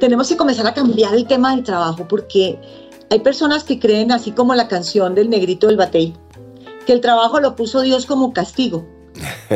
tenemos 0.00 0.28
que 0.28 0.36
comenzar 0.36 0.66
a 0.66 0.74
cambiar 0.74 1.14
el 1.14 1.26
tema 1.26 1.54
del 1.54 1.64
trabajo 1.64 2.06
porque 2.08 2.58
hay 3.10 3.20
personas 3.20 3.64
que 3.64 3.78
creen, 3.78 4.12
así 4.12 4.32
como 4.32 4.54
la 4.54 4.68
canción 4.68 5.14
del 5.14 5.30
negrito 5.30 5.66
del 5.66 5.76
batey, 5.76 6.14
que 6.86 6.92
el 6.92 7.00
trabajo 7.00 7.40
lo 7.40 7.56
puso 7.56 7.80
Dios 7.82 8.06
como 8.06 8.32
castigo. 8.32 8.86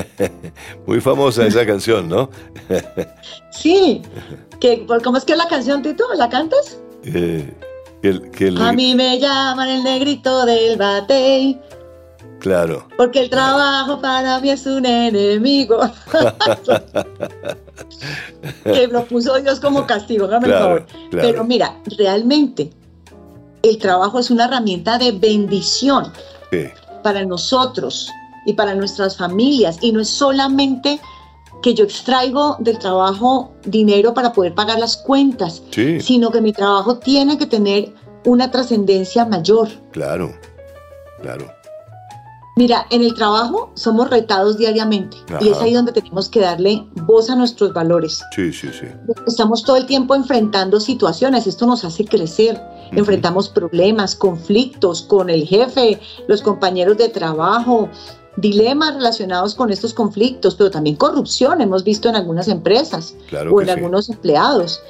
Muy 0.86 1.00
famosa 1.00 1.46
esa 1.46 1.64
canción, 1.66 2.08
¿no? 2.08 2.30
sí. 3.50 4.02
Que, 4.60 4.86
¿Cómo 5.02 5.16
es 5.16 5.24
que 5.24 5.32
es 5.32 5.38
la 5.38 5.48
canción, 5.48 5.82
Tito? 5.82 6.04
¿La 6.14 6.28
cantas? 6.28 6.78
Eh, 7.04 7.52
a 8.58 8.72
mí 8.72 8.94
me 8.94 9.18
llaman 9.20 9.68
el 9.68 9.84
negrito 9.84 10.44
del 10.44 10.76
batey. 10.76 11.60
Claro. 12.40 12.88
Porque 12.96 13.20
el 13.20 13.30
trabajo 13.30 14.00
para 14.00 14.40
mí 14.40 14.50
es 14.50 14.66
un 14.66 14.84
enemigo. 14.84 15.78
que 18.64 18.86
lo 18.88 19.04
puso 19.04 19.40
Dios 19.40 19.60
como 19.60 19.86
castigo, 19.86 20.28
favor. 20.28 20.86
Pero 21.10 21.44
mira, 21.44 21.76
realmente 21.98 22.70
el 23.62 23.78
trabajo 23.78 24.18
es 24.18 24.30
una 24.30 24.46
herramienta 24.46 24.98
de 24.98 25.12
bendición 25.12 26.12
para 27.02 27.24
nosotros 27.24 28.10
y 28.46 28.52
para 28.54 28.74
nuestras 28.74 29.16
familias. 29.16 29.78
Y 29.80 29.92
no 29.92 30.00
es 30.00 30.08
solamente 30.08 31.00
que 31.62 31.74
yo 31.74 31.84
extraigo 31.84 32.56
del 32.58 32.78
trabajo 32.78 33.52
dinero 33.64 34.12
para 34.14 34.32
poder 34.32 34.54
pagar 34.54 34.78
las 34.78 34.96
cuentas, 34.96 35.62
sino 36.00 36.30
que 36.30 36.40
mi 36.40 36.52
trabajo 36.52 36.98
tiene 36.98 37.38
que 37.38 37.46
tener 37.46 37.94
una 38.24 38.50
trascendencia 38.50 39.24
mayor. 39.24 39.68
Claro, 39.92 40.32
claro. 41.20 41.61
Mira, 42.54 42.86
en 42.90 43.02
el 43.02 43.14
trabajo 43.14 43.70
somos 43.74 44.10
retados 44.10 44.58
diariamente 44.58 45.16
y 45.40 45.48
es 45.48 45.58
ahí 45.58 45.72
donde 45.72 45.92
tenemos 45.92 46.28
que 46.28 46.40
darle 46.40 46.86
voz 47.06 47.30
a 47.30 47.36
nuestros 47.36 47.72
valores. 47.72 48.22
Sí, 48.36 48.52
sí, 48.52 48.68
sí. 48.68 48.86
Estamos 49.26 49.64
todo 49.64 49.76
el 49.76 49.86
tiempo 49.86 50.14
enfrentando 50.14 50.78
situaciones, 50.78 51.46
esto 51.46 51.66
nos 51.66 51.84
hace 51.84 52.04
crecer. 52.04 52.60
Enfrentamos 52.90 53.48
problemas, 53.48 54.14
conflictos 54.14 55.02
con 55.02 55.30
el 55.30 55.46
jefe, 55.46 55.98
los 56.28 56.42
compañeros 56.42 56.98
de 56.98 57.08
trabajo, 57.08 57.88
dilemas 58.36 58.94
relacionados 58.94 59.54
con 59.54 59.70
estos 59.70 59.94
conflictos, 59.94 60.54
pero 60.54 60.70
también 60.70 60.96
corrupción 60.96 61.60
hemos 61.60 61.84
visto 61.84 62.08
en 62.08 62.16
algunas 62.16 62.48
empresas 62.48 63.14
o 63.50 63.60
en 63.60 63.70
algunos 63.70 64.08
empleados. 64.08 64.80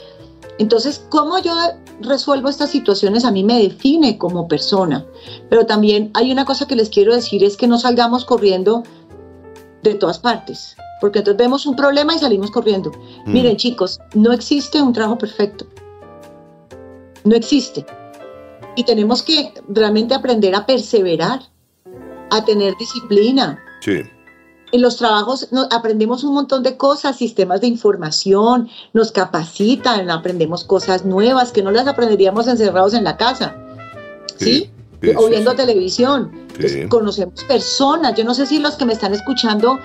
Entonces, 0.58 1.04
¿cómo 1.08 1.38
yo 1.38 1.52
resuelvo 2.00 2.48
estas 2.48 2.70
situaciones? 2.70 3.24
A 3.24 3.30
mí 3.30 3.42
me 3.44 3.60
define 3.60 4.18
como 4.18 4.48
persona. 4.48 5.04
Pero 5.48 5.66
también 5.66 6.10
hay 6.14 6.30
una 6.30 6.44
cosa 6.44 6.66
que 6.66 6.76
les 6.76 6.88
quiero 6.88 7.14
decir, 7.14 7.42
es 7.42 7.56
que 7.56 7.66
no 7.66 7.78
salgamos 7.78 8.24
corriendo 8.24 8.82
de 9.82 9.94
todas 9.94 10.18
partes, 10.18 10.76
porque 11.00 11.18
entonces 11.20 11.38
vemos 11.38 11.66
un 11.66 11.74
problema 11.74 12.14
y 12.14 12.18
salimos 12.18 12.50
corriendo. 12.50 12.92
Mm. 13.26 13.32
Miren 13.32 13.56
chicos, 13.56 13.98
no 14.14 14.32
existe 14.32 14.80
un 14.80 14.92
trabajo 14.92 15.18
perfecto. 15.18 15.66
No 17.24 17.34
existe. 17.34 17.84
Y 18.76 18.84
tenemos 18.84 19.22
que 19.22 19.52
realmente 19.68 20.14
aprender 20.14 20.54
a 20.54 20.64
perseverar, 20.66 21.40
a 22.30 22.44
tener 22.44 22.74
disciplina. 22.78 23.58
Sí 23.80 24.02
en 24.72 24.80
los 24.80 24.96
trabajos 24.96 25.48
aprendemos 25.70 26.24
un 26.24 26.35
montón 26.35 26.62
de 26.62 26.76
cosas, 26.78 27.16
sistemas 27.16 27.61
de 27.61 27.66
información, 27.66 28.68
nos 28.94 29.12
capacitan, 29.12 30.11
aprendemos 30.11 30.64
cosas 30.64 31.04
nuevas 31.04 31.52
que 31.52 31.62
no 31.62 31.70
las 31.70 31.87
aprenderíamos 31.87 32.48
encerrados 32.48 32.94
en 32.94 33.04
la 33.04 33.18
casa, 33.18 33.54
¿sí? 34.38 34.70
o 35.16 35.28
viendo 35.28 35.54
televisión. 35.54 36.32
conocemos 36.88 37.44
personas, 37.44 38.14
yo 38.16 38.24
no 38.24 38.35
sé 38.35 38.46
si 38.46 38.58
los 38.58 38.76
que 38.76 38.87
me 38.87 38.94
están 38.94 39.12
escuchando 39.12 39.78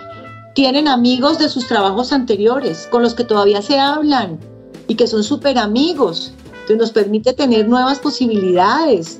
tienen 0.55 0.87
amigos 0.87 1.37
de 1.37 1.49
sus 1.49 1.67
trabajos 1.67 2.13
anteriores, 2.13 2.87
con 2.89 3.03
los 3.03 3.13
que 3.13 3.25
todavía 3.25 3.61
se 3.61 3.77
hablan 3.77 4.39
y 4.87 4.95
que 4.95 5.05
son 5.05 5.23
súper 5.23 5.57
amigos. 5.57 6.31
Entonces 6.61 6.77
nos 6.77 6.91
permite 6.91 7.33
tener 7.33 7.67
nuevas 7.67 7.99
posibilidades. 7.99 9.19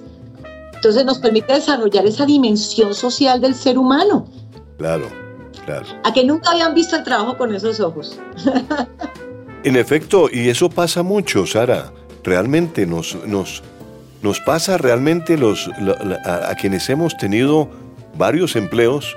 Entonces 0.73 1.05
nos 1.05 1.19
permite 1.19 1.53
desarrollar 1.53 2.05
esa 2.05 2.25
dimensión 2.25 2.93
social 2.93 3.41
del 3.41 3.53
ser 3.53 3.77
humano. 3.77 4.25
Claro. 4.77 5.26
A 6.03 6.13
que 6.13 6.23
nunca 6.23 6.51
habían 6.51 6.73
visto 6.73 6.95
el 6.95 7.03
trabajo 7.03 7.37
con 7.37 7.53
esos 7.53 7.79
ojos. 7.79 8.19
en 9.63 9.75
efecto, 9.75 10.29
y 10.31 10.49
eso 10.49 10.69
pasa 10.69 11.03
mucho, 11.03 11.45
Sara. 11.45 11.91
Realmente 12.23 12.85
nos, 12.85 13.15
nos, 13.25 13.63
nos 14.21 14.39
pasa 14.41 14.77
realmente 14.77 15.37
los, 15.37 15.69
a, 16.25 16.55
quienes 16.55 16.89
hemos 16.89 17.17
tenido 17.17 17.69
varios 18.17 18.55
empleos. 18.55 19.15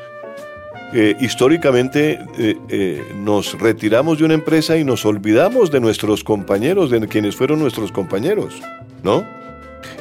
Eh, 0.93 1.17
históricamente 1.21 2.19
eh, 2.37 2.57
eh, 2.69 3.13
nos 3.15 3.57
retiramos 3.61 4.19
de 4.19 4.25
una 4.25 4.35
empresa 4.35 4.77
y 4.77 4.83
nos 4.83 5.07
olvidamos 5.07 5.71
de 5.71 5.79
nuestros 5.79 6.25
compañeros, 6.25 6.91
de 6.91 7.07
quienes 7.07 7.37
fueron 7.37 7.61
nuestros 7.61 7.93
compañeros, 7.93 8.61
¿no? 9.05 9.25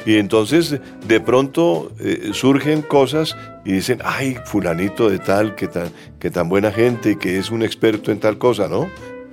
Y 0.06 0.16
entonces 0.16 0.80
de 1.06 1.20
pronto 1.20 1.92
eh, 2.00 2.30
surgen 2.32 2.82
cosas 2.82 3.36
y 3.64 3.72
dicen, 3.72 4.00
ay, 4.04 4.36
fulanito 4.44 5.08
de 5.08 5.18
tal, 5.18 5.54
que 5.54 5.68
tan, 5.68 5.90
que 6.18 6.30
tan 6.30 6.48
buena 6.48 6.72
gente, 6.72 7.18
que 7.18 7.38
es 7.38 7.50
un 7.50 7.62
experto 7.62 8.10
en 8.12 8.20
tal 8.20 8.38
cosa, 8.38 8.68
¿no? 8.68 8.88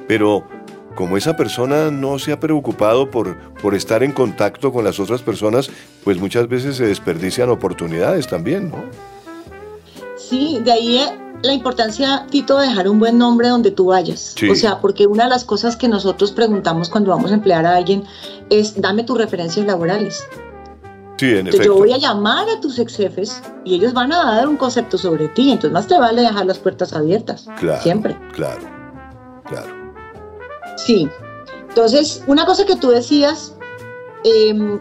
Pero 0.08 0.46
como 0.96 1.16
esa 1.16 1.38
persona 1.38 1.92
no 1.92 2.18
se 2.18 2.32
ha 2.32 2.40
preocupado 2.40 3.12
por, 3.12 3.38
por 3.62 3.76
estar 3.76 4.04
en 4.04 4.12
contacto 4.12 4.74
con 4.74 4.84
las 4.84 5.00
otras 5.00 5.22
personas, 5.22 5.70
pues 6.04 6.18
muchas 6.18 6.48
veces 6.48 6.76
se 6.76 6.88
desperdician 6.88 7.50
oportunidades 7.50 8.28
también, 8.28 8.70
¿no? 8.70 8.84
Sí, 10.30 10.60
de 10.64 10.72
ahí 10.72 10.98
eh, 10.98 11.20
la 11.42 11.54
importancia, 11.54 12.26
Tito, 12.30 12.58
de 12.60 12.68
dejar 12.68 12.90
un 12.90 13.00
buen 13.00 13.18
nombre 13.18 13.48
donde 13.48 13.72
tú 13.72 13.88
vayas. 13.88 14.36
O 14.50 14.56
sea, 14.56 14.80
porque 14.80 15.08
una 15.08 15.26
de 15.26 15.30
las 15.30 15.44
cosas 15.44 15.76
que 15.76 15.88
nosotros 15.88 16.32
preguntamos 16.32 16.90
cuando 16.90 17.12
vamos 17.12 17.32
a 17.32 17.36
emplear 17.36 17.66
a 17.66 17.76
alguien 17.76 18.04
es, 18.50 18.82
dame 18.82 19.04
tus 19.04 19.18
referencias 19.18 19.66
laborales. 19.66 20.26
Sí, 21.18 21.38
en 21.38 21.48
efecto. 21.48 21.66
Yo 21.66 21.76
voy 21.76 21.94
a 21.94 21.98
llamar 21.98 22.48
a 22.50 22.60
tus 22.60 22.78
ex 22.78 22.96
jefes 22.96 23.42
y 23.64 23.76
ellos 23.76 23.94
van 23.94 24.12
a 24.12 24.36
dar 24.36 24.48
un 24.48 24.58
concepto 24.58 24.98
sobre 24.98 25.30
ti. 25.30 25.52
Entonces, 25.52 25.72
más 25.72 25.88
te 25.88 25.98
vale 25.98 26.22
dejar 26.22 26.46
las 26.46 26.60
puertas 26.60 26.94
abiertas. 26.94 27.48
Claro. 27.60 27.82
Siempre. 27.82 28.18
Claro, 28.34 28.62
claro. 29.46 29.74
Sí. 30.76 31.10
Entonces, 31.70 32.24
una 32.28 32.46
cosa 32.46 32.66
que 32.66 32.76
tú 32.76 32.90
decías 32.90 33.56
eh, 34.24 34.80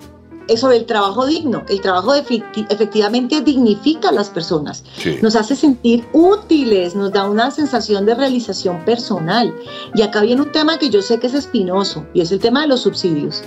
es 0.49 0.61
sobre 0.61 0.77
el 0.77 0.87
trabajo 0.87 1.27
digno. 1.27 1.65
El 1.69 1.81
trabajo 1.81 2.15
efectivamente 2.15 3.41
dignifica 3.41 4.09
a 4.11 4.13
las 4.13 4.29
personas. 4.29 4.85
Sí. 4.97 5.19
Nos 5.23 5.37
hace 5.37 5.57
sentir 5.57 6.07
útiles, 6.13 6.95
nos 6.95 7.13
da 7.13 7.29
una 7.29 7.51
sensación 7.51 8.07
de 8.07 8.15
realización 8.15 8.85
personal. 8.85 9.55
Y 9.95 10.03
acá 10.03 10.23
viene 10.23 10.43
un 10.43 10.53
tema 10.53 10.79
que 10.79 10.91
yo 10.91 11.03
sé 11.03 11.19
que 11.19 11.27
es 11.27 11.35
espinoso 11.35 12.07
y 12.15 12.21
es 12.21 12.33
el 12.33 12.39
tema 12.39 12.63
de 12.63 12.69
los 12.69 12.81
subsidios. 12.81 13.43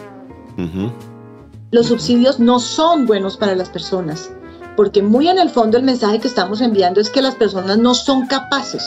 Los 1.71 1.87
subsidios 1.87 2.39
no 2.39 2.59
son 2.59 3.05
buenos 3.05 3.37
para 3.37 3.55
las 3.55 3.69
personas, 3.69 4.31
porque 4.75 5.01
muy 5.01 5.29
en 5.29 5.37
el 5.37 5.49
fondo 5.49 5.77
el 5.77 5.83
mensaje 5.83 6.19
que 6.19 6.27
estamos 6.27 6.59
enviando 6.61 6.99
es 6.99 7.09
que 7.09 7.21
las 7.21 7.35
personas 7.35 7.77
no 7.77 7.93
son 7.93 8.27
capaces 8.27 8.83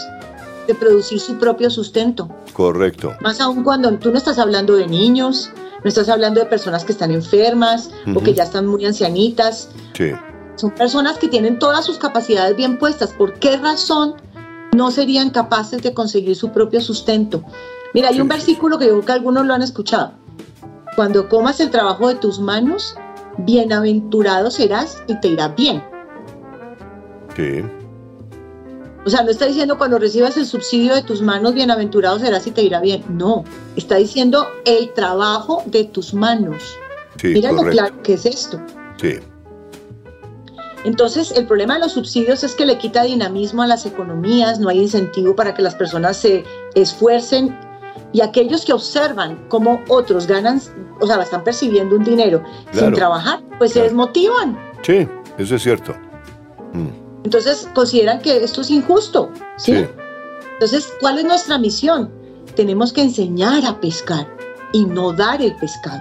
producir 0.74 1.20
su 1.20 1.36
propio 1.38 1.70
sustento. 1.70 2.28
Correcto. 2.52 3.14
Más 3.20 3.40
aún 3.40 3.62
cuando 3.64 3.92
tú 3.98 4.10
no 4.10 4.18
estás 4.18 4.38
hablando 4.38 4.74
de 4.76 4.86
niños, 4.86 5.50
no 5.82 5.88
estás 5.88 6.08
hablando 6.08 6.40
de 6.40 6.46
personas 6.46 6.84
que 6.84 6.92
están 6.92 7.10
enfermas 7.10 7.90
o 8.14 8.20
que 8.20 8.34
ya 8.34 8.44
están 8.44 8.66
muy 8.66 8.84
ancianitas. 8.86 9.68
Sí, 9.94 10.12
Son 10.56 10.70
personas 10.70 11.18
que 11.18 11.28
tienen 11.28 11.58
todas 11.58 11.84
sus 11.84 11.98
capacidades 11.98 12.56
bien 12.56 12.78
puestas. 12.78 13.12
¿Por 13.12 13.34
qué 13.34 13.56
razón 13.56 14.14
no 14.74 14.90
serían 14.90 15.30
capaces 15.30 15.82
de 15.82 15.92
conseguir 15.94 16.36
su 16.36 16.50
propio 16.52 16.80
sustento? 16.80 17.42
Mira, 17.94 18.08
hay 18.08 18.14
Sí, 18.14 18.20
un 18.20 18.28
sí, 18.28 18.34
versículo 18.36 18.78
que 18.78 18.86
yo 18.86 18.92
creo 18.92 19.04
que 19.06 19.12
algunos 19.12 19.44
lo 19.46 19.54
han 19.54 19.62
escuchado. 19.62 20.12
Cuando 20.94 21.28
comas 21.28 21.58
el 21.60 21.70
trabajo 21.70 22.08
de 22.08 22.14
tus 22.16 22.38
manos, 22.38 22.94
bienaventurado 23.38 24.50
serás 24.50 25.02
y 25.08 25.18
te 25.20 25.28
irá 25.28 25.48
bien. 25.48 25.82
sí, 27.34 27.62
O 29.04 29.10
sea, 29.10 29.22
no 29.22 29.30
está 29.30 29.46
diciendo 29.46 29.78
cuando 29.78 29.98
recibas 29.98 30.36
el 30.36 30.46
subsidio 30.46 30.94
de 30.94 31.02
tus 31.02 31.22
manos, 31.22 31.54
bienaventurado 31.54 32.18
serás 32.18 32.46
y 32.46 32.52
te 32.52 32.62
irá 32.62 32.80
bien. 32.80 33.02
No, 33.08 33.44
está 33.74 33.96
diciendo 33.96 34.46
el 34.64 34.92
trabajo 34.92 35.62
de 35.66 35.84
tus 35.84 36.14
manos. 36.14 36.62
sí, 37.20 37.28
Mira 37.28 37.50
lo 37.52 37.62
claro 37.62 38.00
que 38.02 38.14
es 38.14 38.26
esto. 38.26 38.60
Sí, 39.00 39.18
Entonces, 40.84 41.32
el 41.32 41.46
problema 41.46 41.74
de 41.74 41.80
los 41.80 41.92
subsidios 41.92 42.44
es 42.44 42.54
que 42.54 42.64
le 42.64 42.78
quita 42.78 43.02
dinamismo 43.02 43.62
a 43.62 43.66
las 43.66 43.86
economías, 43.86 44.60
no 44.60 44.68
hay 44.68 44.80
incentivo 44.80 45.34
para 45.34 45.54
que 45.54 45.62
las 45.62 45.74
personas 45.74 46.16
se 46.16 46.44
esfuercen 46.74 47.58
y 48.12 48.20
aquellos 48.20 48.64
que 48.64 48.72
observan 48.72 49.46
cómo 49.48 49.80
otros 49.88 50.26
ganan, 50.28 50.60
o 51.00 51.06
sea, 51.06 51.20
están 51.20 51.42
percibiendo 51.42 51.96
un 51.96 52.04
dinero 52.04 52.42
sin 52.72 52.92
trabajar, 52.92 53.40
pues 53.58 53.72
se 53.72 53.82
desmotivan. 53.82 54.56
sí, 54.82 55.08
eso 55.38 55.56
es 55.56 55.62
cierto. 55.62 55.94
Mm, 56.72 57.01
Entonces, 57.24 57.68
consideran 57.74 58.20
que 58.20 58.42
esto 58.42 58.62
es 58.62 58.70
injusto. 58.70 59.30
¿sí? 59.56 59.74
Sí, 59.74 59.86
Entonces, 60.54 60.92
¿cuál 61.00 61.18
es 61.18 61.24
nuestra 61.24 61.58
misión? 61.58 62.10
Tenemos 62.56 62.92
que 62.92 63.02
enseñar 63.02 63.64
a 63.64 63.80
pescar 63.80 64.26
y 64.72 64.84
no 64.84 65.12
dar 65.12 65.40
el 65.40 65.54
pescado. 65.56 66.00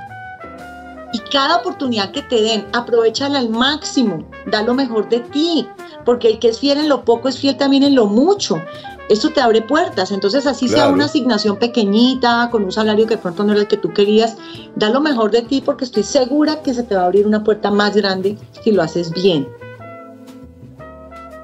Y 1.13 1.19
cada 1.31 1.57
oportunidad 1.57 2.11
que 2.11 2.21
te 2.21 2.41
den, 2.41 2.65
aprovechala 2.73 3.39
al 3.39 3.49
máximo, 3.49 4.25
da 4.49 4.63
lo 4.63 4.73
mejor 4.73 5.09
de 5.09 5.19
ti, 5.19 5.67
porque 6.05 6.29
el 6.29 6.39
que 6.39 6.49
es 6.49 6.59
fiel 6.59 6.79
en 6.79 6.89
lo 6.89 7.03
poco 7.03 7.27
es 7.27 7.37
fiel 7.37 7.57
también 7.57 7.83
en 7.83 7.95
lo 7.95 8.05
mucho. 8.05 8.61
Esto 9.09 9.29
te 9.29 9.41
abre 9.41 9.61
puertas, 9.61 10.11
entonces 10.11 10.47
así 10.47 10.69
sea 10.69 10.87
una 10.87 11.05
asignación 11.05 11.57
pequeñita, 11.57 12.47
con 12.49 12.63
un 12.63 12.71
salario 12.71 13.07
que 13.07 13.17
pronto 13.17 13.43
no 13.43 13.51
era 13.51 13.61
el 13.61 13.67
que 13.67 13.75
tú 13.75 13.91
querías, 13.91 14.37
da 14.77 14.89
lo 14.89 15.01
mejor 15.01 15.31
de 15.31 15.41
ti 15.41 15.61
porque 15.61 15.83
estoy 15.83 16.03
segura 16.03 16.61
que 16.61 16.73
se 16.73 16.83
te 16.83 16.95
va 16.95 17.01
a 17.01 17.05
abrir 17.07 17.27
una 17.27 17.43
puerta 17.43 17.71
más 17.71 17.93
grande 17.93 18.37
si 18.63 18.71
lo 18.71 18.81
haces 18.81 19.11
bien. 19.11 19.49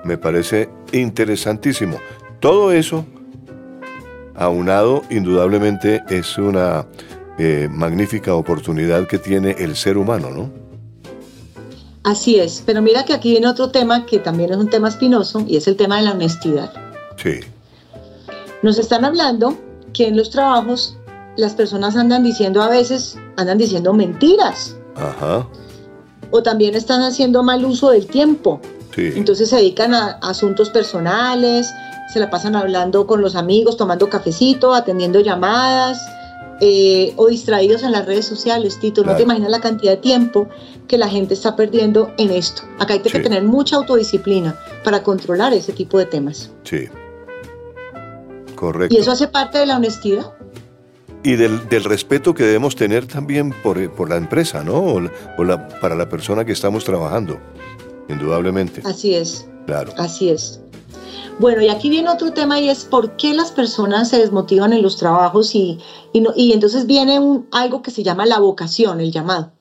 Me 0.07 0.17
parece 0.17 0.69
interesantísimo. 0.93 1.97
Todo 2.39 2.71
eso, 2.71 3.05
aunado, 4.35 5.03
indudablemente 5.09 6.01
es 6.09 6.37
una 6.37 6.87
eh, 7.37 7.67
magnífica 7.69 8.33
oportunidad 8.33 9.05
que 9.05 9.19
tiene 9.19 9.51
el 9.59 9.75
ser 9.75 9.97
humano, 9.97 10.31
¿no? 10.31 10.49
Así 12.03 12.39
es, 12.39 12.63
pero 12.65 12.81
mira 12.81 13.03
que 13.03 13.13
aquí 13.13 13.31
viene 13.31 13.47
otro 13.47 13.69
tema 13.69 14.05
que 14.05 14.19
también 14.19 14.51
es 14.51 14.57
un 14.57 14.69
tema 14.69 14.87
espinoso 14.87 15.43
y 15.45 15.57
es 15.57 15.67
el 15.67 15.75
tema 15.75 15.97
de 15.97 16.03
la 16.03 16.11
honestidad. 16.11 16.71
Sí, 17.17 17.41
Nos 18.61 18.79
están 18.79 19.03
hablando 19.03 19.57
que 19.93 20.07
en 20.07 20.15
los 20.15 20.29
trabajos 20.29 20.97
las 21.35 21.53
personas 21.53 21.97
andan 21.97 22.23
diciendo 22.23 22.61
a 22.61 22.69
veces, 22.69 23.17
andan 23.35 23.57
diciendo 23.57 23.93
mentiras 23.93 24.77
ajá, 24.95 25.47
o 26.31 26.41
también 26.43 26.75
están 26.75 27.01
haciendo 27.01 27.43
mal 27.43 27.65
uso 27.65 27.91
del 27.91 28.07
tiempo. 28.07 28.61
Sí, 28.97 29.13
Entonces 29.15 29.49
se 29.49 29.55
dedican 29.55 29.93
a 29.93 30.17
asuntos 30.21 30.69
personales, 30.69 31.69
se 32.11 32.19
la 32.19 32.29
pasan 32.29 32.55
hablando 32.55 33.07
con 33.07 33.21
los 33.21 33.35
amigos, 33.35 33.77
tomando 33.77 34.09
cafecito, 34.09 34.73
atendiendo 34.73 35.19
llamadas 35.21 35.99
eh, 36.59 37.13
o 37.17 37.27
distraídos 37.27 37.83
en 37.83 37.91
las 37.91 38.05
redes 38.07 38.25
sociales. 38.25 38.79
Tito, 38.79 39.03
no 39.03 39.15
te 39.15 39.21
imaginas 39.23 39.51
la 39.51 39.61
cantidad 39.61 39.91
de 39.91 39.97
tiempo 39.97 40.49
que 40.87 40.97
la 40.97 41.07
gente 41.07 41.33
está 41.35 41.55
perdiendo 41.55 42.11
en 42.17 42.31
esto. 42.31 42.63
Acá 42.79 42.93
hay 42.93 42.99
que 43.01 43.09
Sí. 43.09 43.21
tener 43.21 43.43
mucha 43.43 43.75
autodisciplina 43.75 44.55
para 44.83 45.03
controlar 45.03 45.53
ese 45.53 45.71
tipo 45.73 45.97
de 45.99 46.05
temas. 46.05 46.49
sí. 46.63 46.87
Correcto. 48.55 48.95
Y 48.95 48.99
eso 48.99 49.11
hace 49.11 49.27
parte 49.27 49.59
de 49.59 49.67
la 49.67 49.77
honestidad. 49.77 50.33
Y 51.23 51.35
del, 51.35 51.67
del 51.69 51.83
respeto 51.83 52.33
que 52.33 52.43
debemos 52.43 52.75
tener 52.75 53.05
también 53.05 53.51
por, 53.61 53.77
eh, 53.77 53.87
por 53.89 54.09
la 54.09 54.15
empresa, 54.17 54.63
¿no? 54.63 54.79
O 54.81 54.99
la- 54.99 55.11
o 55.37 55.43
la- 55.43 55.67
para 55.79 55.93
la 55.95 56.09
persona 56.09 56.43
que 56.45 56.53
estamos 56.53 56.83
trabajando, 56.83 57.37
indudablemente. 58.09 58.81
Así 58.85 59.13
es, 59.15 59.47
Claro. 59.65 59.93
así 59.97 60.29
es. 60.29 60.59
Bueno, 61.39 61.61
y 61.61 61.69
aquí 61.69 61.89
viene 61.89 62.09
otro 62.09 62.31
tema 62.33 62.59
y 62.59 62.69
es 62.69 62.83
por 62.85 63.15
qué 63.15 63.33
las 63.33 63.51
personas 63.51 64.09
se 64.09 64.17
desmotivan 64.17 64.73
en 64.73 64.81
los 64.81 64.97
trabajos 64.97 65.53
y, 65.53 65.77
y, 66.13 66.21
no- 66.21 66.33
y 66.35 66.53
entonces 66.53 66.87
viene 66.87 67.19
un, 67.19 67.47
algo 67.51 67.81
que 67.83 67.91
se 67.91 68.03
llama 68.03 68.25
la 68.25 68.39
vocación, 68.39 68.99
el 69.01 69.11
llamado. 69.11 69.51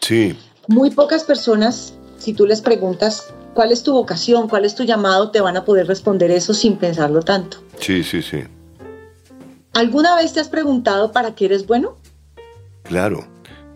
Sí, 0.00 0.36
Muy 0.68 0.90
pocas 0.90 1.24
personas, 1.24 1.94
si 2.18 2.32
tú 2.32 2.46
les 2.46 2.60
preguntas 2.60 3.32
cuál 3.54 3.72
es 3.72 3.82
tu 3.82 3.92
vocación, 3.92 4.48
cuál 4.48 4.64
es 4.64 4.74
tu 4.74 4.84
llamado, 4.84 5.30
te 5.30 5.40
van 5.40 5.56
a 5.56 5.64
poder 5.64 5.86
responder 5.88 6.30
eso 6.30 6.54
sin 6.54 6.76
pensarlo 6.76 7.22
tanto. 7.22 7.58
sí, 7.80 8.02
sí, 8.04 8.22
sí. 8.22 8.38
¿Alguna 9.72 10.14
vez 10.16 10.32
te 10.32 10.40
has 10.40 10.48
preguntado 10.48 11.10
para 11.10 11.34
qué 11.34 11.46
eres 11.46 11.66
bueno? 11.66 11.96
Claro, 12.84 13.26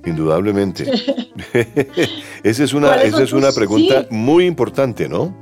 indudablemente. 0.08 0.90
esa 2.42 2.64
es 2.64 2.72
una, 2.74 2.88
¿Cuáles 2.88 3.06
esa 3.14 3.22
es 3.22 3.32
una 3.32 3.46
tus- 3.48 3.56
pregunta 3.56 4.02
sí. 4.02 4.06
muy 4.10 4.46
importante, 4.46 5.08
¿no? 5.08 5.34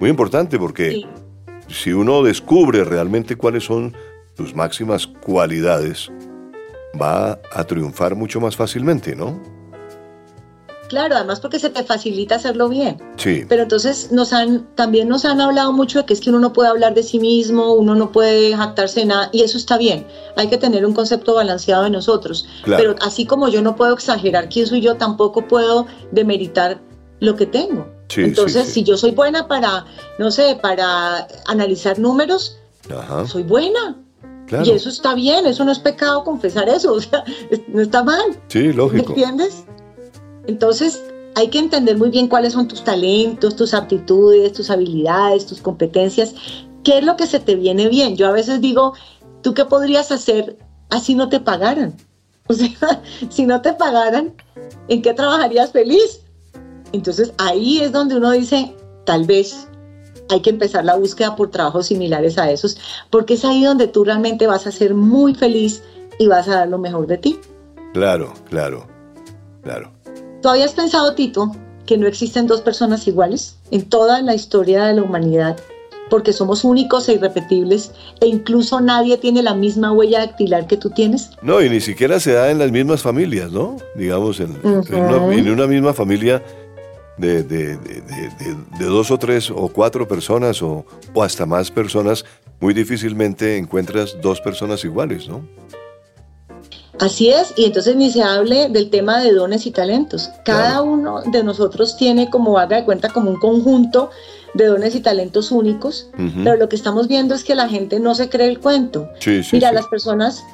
Muy 0.00 0.10
importante 0.10 0.58
porque 0.58 0.90
Sí. 0.92 1.06
si 1.68 1.92
uno 1.92 2.22
descubre 2.22 2.84
realmente 2.84 3.36
cuáles 3.36 3.64
son 3.64 3.94
sus 4.36 4.54
máximas 4.54 5.06
cualidades, 5.06 6.10
va 7.00 7.38
a 7.52 7.64
triunfar 7.64 8.14
mucho 8.16 8.40
más 8.40 8.56
fácilmente, 8.56 9.14
¿no? 9.14 9.40
Claro, 10.94 11.16
además 11.16 11.40
porque 11.40 11.58
se 11.58 11.70
te 11.70 11.82
facilita 11.82 12.36
hacerlo 12.36 12.68
bien. 12.68 13.02
Sí, 13.16 13.44
Pero 13.48 13.64
entonces 13.64 14.12
nos 14.12 14.32
han, 14.32 14.64
también 14.76 15.08
nos 15.08 15.24
han 15.24 15.40
hablado 15.40 15.72
mucho 15.72 15.98
de 15.98 16.04
que 16.06 16.12
es 16.14 16.20
que 16.20 16.30
uno 16.30 16.38
no 16.38 16.52
puede 16.52 16.68
hablar 16.68 16.94
de 16.94 17.02
sí 17.02 17.18
mismo, 17.18 17.72
uno 17.72 17.96
no 17.96 18.12
puede 18.12 18.56
jactarse 18.56 19.00
de 19.00 19.06
nada, 19.06 19.28
y 19.32 19.42
eso 19.42 19.58
está 19.58 19.76
bien. 19.76 20.06
Hay 20.36 20.46
que 20.48 20.56
tener 20.56 20.86
un 20.86 20.94
concepto 20.94 21.34
balanceado 21.34 21.82
de 21.82 21.90
nosotros. 21.90 22.46
Claro. 22.62 22.80
Pero 22.94 22.96
así 23.04 23.26
como 23.26 23.48
yo 23.48 23.60
no 23.60 23.74
puedo 23.74 23.92
exagerar 23.92 24.48
quién 24.48 24.68
soy 24.68 24.80
yo, 24.80 24.94
tampoco 24.96 25.48
puedo 25.48 25.86
demeritar 26.12 26.80
lo 27.18 27.34
que 27.34 27.46
tengo. 27.46 27.88
Sí, 28.08 28.20
entonces, 28.22 28.62
sí, 28.66 28.68
sí. 28.68 28.72
si 28.80 28.84
yo 28.84 28.96
soy 28.96 29.10
buena 29.10 29.48
para, 29.48 29.84
no 30.20 30.30
sé, 30.30 30.56
para 30.62 31.26
analizar 31.46 31.98
números, 31.98 32.56
ajá, 32.96 33.26
soy 33.26 33.42
buena. 33.42 33.96
claro. 34.46 34.64
Y 34.64 34.70
eso 34.70 34.90
está 34.90 35.14
bien, 35.14 35.46
eso 35.46 35.64
no 35.64 35.72
es 35.72 35.78
pecado 35.80 36.22
confesar 36.22 36.68
eso, 36.68 36.92
o 36.94 37.00
sea, 37.00 37.24
no 37.68 37.80
está 37.80 38.04
mal. 38.04 38.38
Sí, 38.48 38.58
¿Me 38.60 38.74
lógico. 38.74 39.08
entiendes? 39.08 39.64
Entonces, 40.46 41.02
hay 41.34 41.48
que 41.48 41.58
entender 41.58 41.96
muy 41.96 42.10
bien 42.10 42.28
cuáles 42.28 42.52
son 42.52 42.68
tus 42.68 42.84
talentos, 42.84 43.56
tus 43.56 43.74
aptitudes, 43.74 44.52
tus 44.52 44.70
habilidades, 44.70 45.46
tus 45.46 45.60
competencias, 45.60 46.34
qué 46.84 46.98
es 46.98 47.04
lo 47.04 47.16
que 47.16 47.26
se 47.26 47.40
te 47.40 47.56
viene 47.56 47.88
bien. 47.88 48.16
Yo 48.16 48.28
a 48.28 48.32
veces 48.32 48.60
digo, 48.60 48.94
¿tú 49.42 49.54
qué 49.54 49.64
podrías 49.64 50.12
hacer 50.12 50.58
así 50.90 51.14
no 51.14 51.28
te 51.28 51.40
pagaran? 51.40 51.94
O 52.46 52.52
sea, 52.52 53.02
si 53.30 53.46
no 53.46 53.62
te 53.62 53.72
pagaran, 53.72 54.34
¿en 54.88 55.00
qué 55.00 55.14
trabajarías 55.14 55.72
feliz? 55.72 56.20
Entonces, 56.92 57.32
ahí 57.38 57.80
es 57.80 57.90
donde 57.90 58.16
uno 58.16 58.32
dice, 58.32 58.76
tal 59.06 59.24
vez 59.24 59.66
hay 60.28 60.40
que 60.40 60.50
empezar 60.50 60.84
la 60.84 60.94
búsqueda 60.96 61.36
por 61.36 61.50
trabajos 61.50 61.86
similares 61.86 62.36
a 62.36 62.50
esos, 62.50 62.76
porque 63.08 63.32
es 63.32 63.46
ahí 63.46 63.64
donde 63.64 63.88
tú 63.88 64.04
realmente 64.04 64.46
vas 64.46 64.66
a 64.66 64.72
ser 64.72 64.94
muy 64.94 65.34
feliz 65.34 65.82
y 66.18 66.26
vas 66.26 66.46
a 66.46 66.56
dar 66.56 66.68
lo 66.68 66.76
mejor 66.76 67.06
de 67.06 67.16
ti. 67.16 67.40
Claro, 67.94 68.34
claro, 68.50 68.86
claro. 69.62 69.93
¿Tú 70.44 70.50
habías 70.50 70.74
pensado, 70.74 71.14
Tito, 71.14 71.56
que 71.86 71.96
no 71.96 72.06
existen 72.06 72.46
dos 72.46 72.60
personas 72.60 73.08
iguales 73.08 73.56
en 73.70 73.88
toda 73.88 74.20
la 74.20 74.34
historia 74.34 74.84
de 74.84 74.92
la 74.92 75.02
humanidad, 75.02 75.56
porque 76.10 76.34
somos 76.34 76.64
únicos 76.64 77.08
e 77.08 77.14
irrepetibles 77.14 77.92
e 78.20 78.26
incluso 78.26 78.78
nadie 78.82 79.16
tiene 79.16 79.42
la 79.42 79.54
misma 79.54 79.90
huella 79.90 80.18
dactilar 80.18 80.66
que 80.66 80.76
tú 80.76 80.90
tienes. 80.90 81.30
No, 81.40 81.62
y 81.62 81.70
ni 81.70 81.80
siquiera 81.80 82.20
se 82.20 82.34
da 82.34 82.50
en 82.50 82.58
las 82.58 82.70
mismas 82.70 83.00
familias, 83.00 83.52
¿no? 83.52 83.78
Digamos, 83.94 84.38
en, 84.38 84.54
una, 85.48 85.66
misma 85.66 85.94
familia 85.94 86.42
de, 87.16 87.42
de, 87.42 87.78
dos 88.80 89.10
o 89.10 89.18
tres 89.18 89.50
o 89.50 89.68
cuatro 89.68 90.06
personas 90.06 90.60
o, 90.60 90.84
o 91.14 91.22
hasta 91.22 91.46
más 91.46 91.70
personas, 91.70 92.26
muy 92.60 92.74
difícilmente 92.74 93.56
encuentras 93.56 94.18
dos 94.20 94.42
personas 94.42 94.84
iguales, 94.84 95.26
¿no? 95.26 95.40
Así 97.00 97.30
es, 97.30 97.52
y 97.56 97.64
entonces 97.64 97.96
ni 97.96 98.10
se 98.10 98.22
hable 98.22 98.68
del 98.68 98.88
tema 98.88 99.20
de 99.20 99.32
dones 99.32 99.66
y 99.66 99.72
talentos. 99.72 100.30
Cada 100.44 100.82
uno 100.82 101.22
de 101.22 101.42
nosotros 101.42 101.96
tiene 101.96 102.30
como 102.30 102.58
haga 102.58 102.76
de 102.76 102.84
cuenta 102.84 103.08
como 103.08 103.30
un 103.30 103.40
conjunto 103.40 104.10
de 104.54 104.66
dones 104.66 104.94
y 104.94 105.00
talentos 105.00 105.50
únicos, 105.50 106.08
pero 106.44 106.56
lo 106.56 106.68
que 106.68 106.76
estamos 106.76 107.08
viendo 107.08 107.34
es 107.34 107.42
que 107.42 107.56
la 107.56 107.68
gente 107.68 107.98
no 107.98 108.14
se 108.14 108.28
cree 108.28 108.48
el 108.48 108.60
cuento. 108.60 109.08
Mira, 109.52 109.72
las 109.72 109.86
personas 109.86 110.44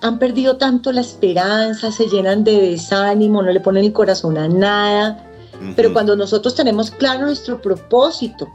han 0.00 0.18
perdido 0.18 0.56
tanto 0.56 0.92
la 0.92 1.02
esperanza, 1.02 1.92
se 1.92 2.06
llenan 2.06 2.44
de 2.44 2.60
desánimo, 2.70 3.42
no 3.42 3.52
le 3.52 3.60
ponen 3.60 3.84
el 3.84 3.92
corazón 3.92 4.38
a 4.38 4.48
nada. 4.48 5.26
Pero 5.76 5.92
cuando 5.92 6.16
nosotros 6.16 6.54
tenemos 6.54 6.90
claro 6.90 7.26
nuestro 7.26 7.60
propósito, 7.60 8.48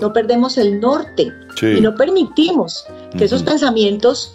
no 0.00 0.12
perdemos 0.12 0.56
el 0.58 0.78
norte 0.78 1.32
y 1.60 1.80
no 1.80 1.96
permitimos 1.96 2.84
que 3.18 3.24
esos 3.24 3.42
pensamientos 3.42 4.34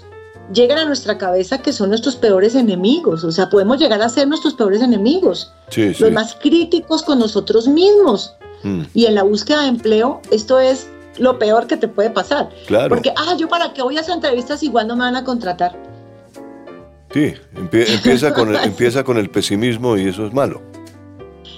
llegan 0.53 0.77
a 0.77 0.85
nuestra 0.85 1.17
cabeza 1.17 1.61
que 1.61 1.73
son 1.73 1.89
nuestros 1.89 2.15
peores 2.15 2.55
enemigos. 2.55 3.23
O 3.23 3.31
sea, 3.31 3.49
podemos 3.49 3.79
llegar 3.79 4.01
a 4.01 4.09
ser 4.09 4.27
nuestros 4.27 4.53
peores 4.53 4.81
enemigos. 4.81 5.51
los 5.75 6.11
más 6.11 6.35
críticos 6.35 7.03
con 7.03 7.19
nosotros 7.19 7.67
mismos. 7.67 8.33
Mm. 8.63 8.81
Y 8.93 9.05
en 9.05 9.15
la 9.15 9.23
búsqueda 9.23 9.63
de 9.63 9.67
empleo, 9.69 10.21
esto 10.31 10.59
es 10.59 10.87
lo 11.17 11.39
peor 11.39 11.67
que 11.67 11.77
te 11.77 11.87
puede 11.87 12.09
pasar. 12.09 12.49
Claro. 12.67 12.89
Porque, 12.89 13.13
ah, 13.15 13.35
yo 13.37 13.47
para 13.47 13.73
qué 13.73 13.81
voy 13.81 13.97
a 13.97 14.01
hacer 14.01 14.15
entrevistas 14.15 14.63
igual 14.63 14.87
no 14.87 14.95
me 14.95 15.03
van 15.03 15.15
a 15.15 15.23
contratar. 15.23 15.75
Sí, 17.11 17.33
empieza, 17.55 18.33
con 18.33 18.49
el, 18.49 18.63
empieza 18.63 19.03
con 19.03 19.17
el 19.17 19.29
pesimismo 19.29 19.97
y 19.97 20.07
eso 20.07 20.25
es 20.25 20.33
malo. 20.33 20.61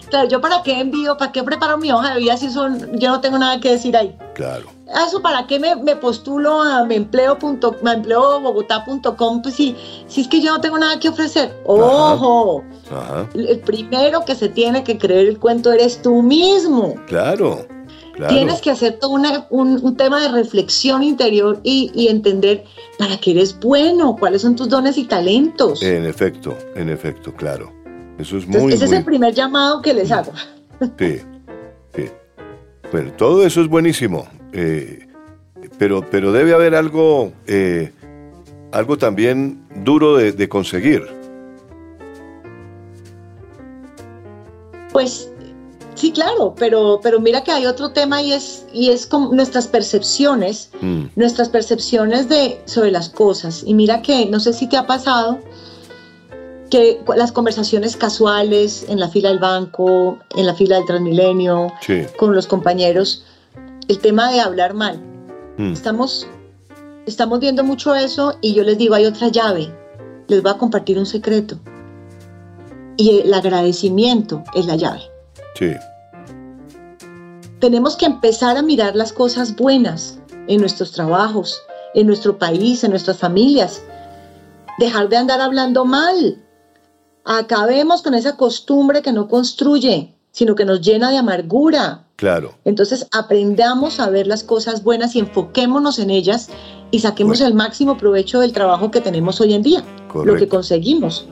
Claro, 0.10 0.28
yo 0.28 0.42
para 0.42 0.64
qué 0.64 0.80
envío, 0.80 1.18
para 1.18 1.32
qué 1.32 1.44
preparo 1.44 1.78
mi 1.78 1.92
hoja 1.92 2.14
de 2.14 2.20
vida 2.20 2.38
si 2.38 2.50
son, 2.50 2.98
yo 3.00 3.10
no 3.10 3.22
tengo 3.22 3.38
nada 3.38 3.60
que 3.60 3.72
decir 3.72 3.96
ahí. 3.96 4.16
Claro. 4.34 4.68
Eso 5.08 5.22
para 5.22 5.46
qué 5.46 5.60
me, 5.60 5.96
postulo 5.98 6.62
a 6.62 6.84
mi 6.86 6.96
empleo, 6.96 7.38
pues 7.38 7.60
si, 9.54 9.76
si 10.08 10.22
es 10.22 10.28
que 10.28 10.42
yo 10.42 10.52
no 10.52 10.62
tengo 10.62 10.80
nada 10.80 11.00
que 11.00 11.10
ofrecer. 11.10 11.56
Ojo, 11.66 12.64
el 13.36 13.60
primero 13.60 14.26
que 14.26 14.34
se 14.34 14.50
tiene 14.50 14.84
que 14.84 14.98
creer 14.98 15.28
el 15.28 15.40
cuento 15.40 15.72
eres 15.72 16.02
tú 16.02 16.24
mismo. 16.24 16.96
Claro. 17.06 17.68
Tienes 18.28 18.62
que 18.62 18.72
hacer 18.72 19.00
todo 19.00 19.12
un, 19.12 19.96
tema 19.96 20.22
de 20.22 20.30
reflexión 20.30 21.04
interior 21.04 21.60
y, 21.64 22.08
entender 22.10 22.66
para 22.98 23.18
qué 23.18 23.32
eres 23.32 23.58
bueno, 23.60 24.18
cuáles 24.20 24.42
son 24.42 24.56
tus 24.56 24.68
dones 24.68 24.98
y 24.98 25.06
talentos. 25.06 25.82
En 25.82 26.06
efecto, 26.06 26.58
en 26.76 26.90
efecto, 26.90 27.34
claro. 27.34 27.72
Eso 28.20 28.38
es 28.38 28.46
muy, 28.46 28.74
ese 28.74 28.86
es 28.86 28.92
el 28.92 29.06
primer 29.06 29.34
llamado 29.34 29.82
que 29.82 29.94
les 29.94 30.12
hago. 30.12 30.34
Sí, 30.98 31.20
sí. 31.96 32.10
Bueno, 32.92 33.14
todo 33.14 33.46
eso 33.46 33.62
es 33.62 33.68
buenísimo, 33.68 34.28
eh, 34.52 35.08
pero, 35.78 36.06
pero 36.10 36.34
debe 36.34 36.54
haber 36.54 36.76
algo, 36.76 37.32
eh, 37.48 37.94
algo 38.74 38.98
también 38.98 39.66
duro 39.86 40.18
de, 40.18 40.50
conseguir. 40.50 41.08
Pues 44.92 45.32
sí, 45.96 46.12
claro, 46.12 46.56
pero, 46.58 47.00
pero 47.02 47.22
mira 47.22 47.44
que 47.44 47.52
hay 47.52 47.68
otro 47.68 47.92
tema 47.92 48.22
y 48.22 48.34
es, 48.34 48.66
y 48.74 48.90
es 48.90 49.06
como 49.06 49.34
nuestras 49.34 49.68
percepciones, 49.68 50.72
mm. 50.82 51.04
nuestras 51.16 51.48
percepciones 51.48 52.28
de, 52.28 52.60
sobre 52.66 52.92
las 52.92 53.08
cosas. 53.08 53.64
Y 53.66 53.74
mira 53.76 54.02
que, 54.02 54.26
no 54.26 54.42
sé 54.42 54.52
si 54.52 54.68
te 54.68 54.76
ha 54.76 54.88
pasado, 54.88 55.40
que 56.70 57.02
las 57.16 57.32
conversaciones 57.32 57.98
casuales 57.98 58.86
en 58.88 59.00
la 59.00 59.10
fila 59.10 59.30
del 59.30 59.40
banco, 59.40 60.20
en 60.36 60.46
la 60.46 60.54
fila 60.54 60.76
del 60.76 60.86
Transmilenio, 60.86 61.74
con 62.18 62.36
los 62.36 62.48
compañeros, 62.48 63.26
el 63.88 64.00
tema 64.00 64.32
de 64.32 64.40
hablar 64.40 64.74
mal. 64.74 65.00
Mm. 65.58 65.74
Estamos, 65.74 66.28
estamos 67.06 67.40
viendo 67.40 67.64
mucho 67.64 67.96
eso 67.96 68.38
y 68.42 68.54
yo 68.54 68.64
les 68.64 68.78
digo, 68.78 68.96
hay 68.96 69.06
otra 69.06 69.30
llave, 69.30 69.74
les 70.28 70.42
voy 70.42 70.52
a 70.52 70.58
compartir 70.58 70.98
un 70.98 71.06
secreto. 71.06 71.60
Y 72.98 73.20
el 73.20 73.34
agradecimiento 73.34 74.44
es 74.54 74.66
la 74.66 74.76
llave. 74.76 75.02
Sí. 75.56 75.72
Tenemos 77.60 77.96
que 77.96 78.06
empezar 78.06 78.58
a 78.58 78.62
mirar 78.62 78.96
las 78.96 79.12
cosas 79.12 79.56
buenas 79.56 80.20
en 80.48 80.62
nuestros 80.62 80.92
trabajos, 80.92 81.62
en 81.94 82.08
nuestro 82.08 82.38
país, 82.38 82.84
en 82.84 82.92
nuestras 82.92 83.18
familias. 83.18 83.82
Dejar 84.80 85.10
de 85.10 85.18
andar 85.18 85.42
hablando 85.42 85.84
mal, 85.84 86.38
Acabemos 87.32 88.02
con 88.02 88.16
esa 88.16 88.36
costumbre 88.36 89.04
que 89.04 89.12
no 89.12 89.28
construye, 89.28 90.16
sino 90.32 90.56
que 90.56 90.66
nos 90.66 90.82
llena 90.82 91.12
de 91.12 91.18
amargura. 91.18 92.08
Claro. 92.16 92.56
Entonces 92.66 93.08
aprendamos 93.12 94.00
a 94.00 94.10
ver 94.10 94.26
las 94.26 94.44
cosas 94.44 94.84
buenas 94.84 95.16
y 95.16 95.20
enfoquémonos 95.20 96.00
en 96.00 96.10
ellas 96.10 96.50
y 96.90 97.02
saquemos 97.02 97.40
el 97.42 97.54
máximo 97.54 97.98
provecho 97.98 98.40
del 98.40 98.52
trabajo 98.52 98.90
que 98.90 99.00
tenemos 99.00 99.40
hoy 99.42 99.54
en 99.54 99.62
día, 99.62 99.84
lo 100.12 100.38
que 100.38 100.48
conseguimos. 100.48 101.28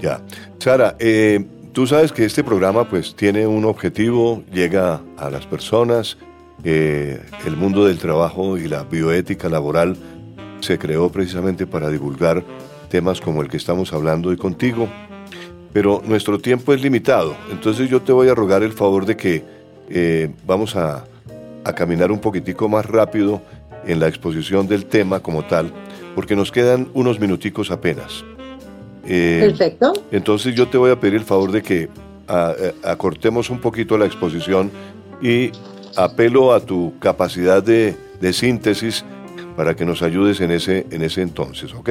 Ya. 0.00 0.24
Sara, 0.60 0.94
eh, 1.00 1.44
tú 1.72 1.88
sabes 1.88 2.12
que 2.12 2.24
este 2.24 2.44
programa 2.44 2.88
pues 2.88 3.16
tiene 3.16 3.44
un 3.44 3.64
objetivo, 3.64 4.44
llega 4.52 5.00
a 5.16 5.28
las 5.28 5.44
personas, 5.46 6.18
eh, 6.62 7.20
el 7.44 7.56
mundo 7.56 7.84
del 7.86 7.98
trabajo 7.98 8.58
y 8.58 8.68
la 8.68 8.84
bioética 8.84 9.48
laboral 9.48 9.96
se 10.60 10.78
creó 10.78 11.10
precisamente 11.10 11.66
para 11.66 11.88
divulgar 11.88 12.44
temas 12.90 13.20
como 13.20 13.42
el 13.42 13.48
que 13.48 13.56
estamos 13.56 13.92
hablando 13.92 14.28
hoy 14.28 14.36
contigo, 14.36 14.88
pero 15.72 16.02
nuestro 16.04 16.38
tiempo 16.38 16.72
es 16.72 16.82
limitado. 16.82 17.34
Entonces 17.50 17.88
yo 17.88 18.02
te 18.02 18.12
voy 18.12 18.28
a 18.28 18.34
rogar 18.34 18.62
el 18.62 18.72
favor 18.72 19.06
de 19.06 19.16
que 19.16 19.42
eh, 19.88 20.30
vamos 20.46 20.76
a, 20.76 21.04
caminar 21.76 22.10
un 22.10 22.18
poquitico 22.18 22.68
más 22.68 22.84
rápido 22.84 23.40
en 23.86 24.00
la 24.00 24.08
exposición 24.08 24.66
del 24.66 24.86
tema 24.86 25.20
como 25.20 25.44
tal, 25.44 25.72
porque 26.16 26.34
nos 26.34 26.50
quedan 26.50 26.88
unos 26.92 27.20
minuticos 27.20 27.70
apenas. 27.70 28.24
Eh, 29.06 29.38
Perfecto. 29.40 29.92
Entonces 30.10 30.56
yo 30.56 30.66
te 30.66 30.76
voy 30.76 30.90
a 30.90 30.98
pedir 30.98 31.14
el 31.14 31.24
favor 31.24 31.52
de 31.52 31.62
que 31.62 31.82
eh, 31.82 32.74
acortemos 32.82 33.48
un 33.48 33.60
poquito 33.60 33.96
la 33.96 34.06
exposición 34.06 34.72
y 35.22 35.52
apelo 35.96 36.52
a 36.52 36.58
tu 36.58 36.94
capacidad 36.98 37.62
de, 37.62 37.94
síntesis 38.32 39.04
para 39.56 39.76
que 39.76 39.84
nos 39.84 40.02
ayudes 40.02 40.40
en 40.40 40.50
ese, 40.50 40.86
en 40.90 41.02
ese 41.02 41.22
entonces, 41.22 41.72
¿ok? 41.74 41.90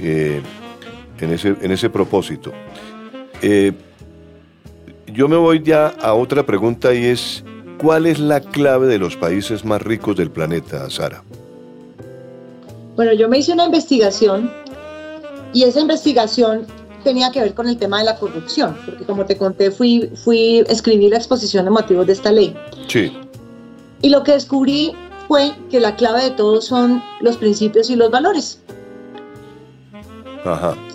en, 0.00 0.42
ese, 1.20 1.56
en 1.60 1.72
ese 1.72 1.90
propósito. 1.90 2.52
Eh, 3.42 3.72
yo 5.12 5.28
me 5.28 5.36
voy 5.36 5.62
ya 5.62 5.88
a 5.88 6.14
otra 6.14 6.46
pregunta 6.46 6.94
y 6.94 7.04
es, 7.04 7.44
¿cuál 7.78 8.06
es 8.06 8.18
la 8.18 8.40
clave 8.40 8.86
de 8.86 8.98
los 8.98 9.16
países 9.16 9.64
más 9.64 9.82
ricos 9.82 10.16
del 10.16 10.30
planeta, 10.30 10.88
Sara? 10.88 11.22
Bueno, 12.96 13.12
yo 13.12 13.28
me 13.28 13.38
hice 13.38 13.52
una 13.52 13.66
investigación 13.66 14.50
y 15.52 15.64
esa 15.64 15.80
investigación 15.80 16.66
tenía 17.02 17.30
que 17.30 17.40
ver 17.40 17.54
con 17.54 17.68
el 17.68 17.76
tema 17.76 17.98
de 17.98 18.04
la 18.04 18.16
corrupción, 18.16 18.76
porque 18.86 19.04
como 19.04 19.26
te 19.26 19.36
conté, 19.36 19.70
fui, 19.70 20.10
fui 20.14 20.64
escribí 20.68 21.08
la 21.08 21.16
exposición 21.16 21.64
de 21.64 21.70
motivos 21.72 22.06
de 22.06 22.12
esta 22.12 22.30
ley. 22.30 22.56
Sí. 22.88 23.12
Y 24.02 24.08
lo 24.10 24.22
que 24.22 24.32
descubrí 24.32 24.92
fue 25.26 25.52
que 25.70 25.80
la 25.80 25.96
clave 25.96 26.24
de 26.24 26.30
todo 26.30 26.60
son 26.60 27.02
los 27.20 27.36
principios 27.36 27.90
y 27.90 27.96
los 27.96 28.10
valores. 28.10 28.60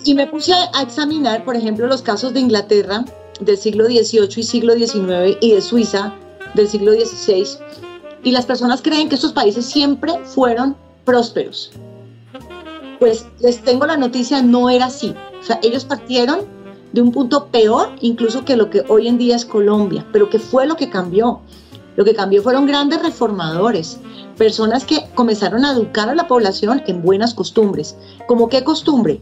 Y 0.04 0.14
me 0.14 0.26
puse 0.26 0.52
a 0.52 0.82
examinar, 0.82 1.44
por 1.44 1.56
ejemplo, 1.56 1.86
los 1.86 2.02
casos 2.02 2.34
de 2.34 2.40
Inglaterra 2.40 3.04
del 3.40 3.56
siglo 3.56 3.86
XVIII 3.86 4.28
y 4.36 4.42
siglo 4.42 4.74
XIX 4.74 5.36
y 5.40 5.52
de 5.52 5.62
Suiza 5.62 6.14
del 6.54 6.68
siglo 6.68 6.92
XVI. 6.92 7.46
Y 8.24 8.32
las 8.32 8.46
personas 8.46 8.82
creen 8.82 9.08
que 9.08 9.14
estos 9.14 9.32
países 9.32 9.64
siempre 9.64 10.12
fueron 10.24 10.76
prósperos. 11.04 11.70
Pues 12.98 13.26
les 13.40 13.62
tengo 13.62 13.86
la 13.86 13.96
noticia, 13.96 14.42
no 14.42 14.68
era 14.70 14.86
así. 14.86 15.14
O 15.40 15.44
sea, 15.44 15.60
ellos 15.62 15.84
partieron 15.84 16.40
de 16.92 17.00
un 17.00 17.12
punto 17.12 17.46
peor 17.46 17.90
incluso 18.00 18.44
que 18.44 18.56
lo 18.56 18.70
que 18.70 18.82
hoy 18.88 19.08
en 19.08 19.18
día 19.18 19.36
es 19.36 19.44
Colombia. 19.44 20.04
Pero 20.12 20.28
¿qué 20.28 20.38
fue 20.38 20.66
lo 20.66 20.76
que 20.76 20.90
cambió? 20.90 21.40
Lo 21.98 22.04
que 22.04 22.14
cambió 22.14 22.42
fueron 22.42 22.64
grandes 22.64 23.02
reformadores, 23.02 23.98
personas 24.38 24.86
que 24.86 25.04
comenzaron 25.14 25.66
a 25.66 25.72
educar 25.72 26.08
a 26.08 26.14
la 26.14 26.28
población 26.28 26.82
en 26.86 27.02
buenas 27.02 27.34
costumbres. 27.34 27.94
¿Cómo 28.26 28.48
qué 28.48 28.64
costumbre? 28.64 29.20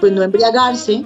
pues 0.00 0.12
no 0.12 0.22
embriagarse, 0.22 1.04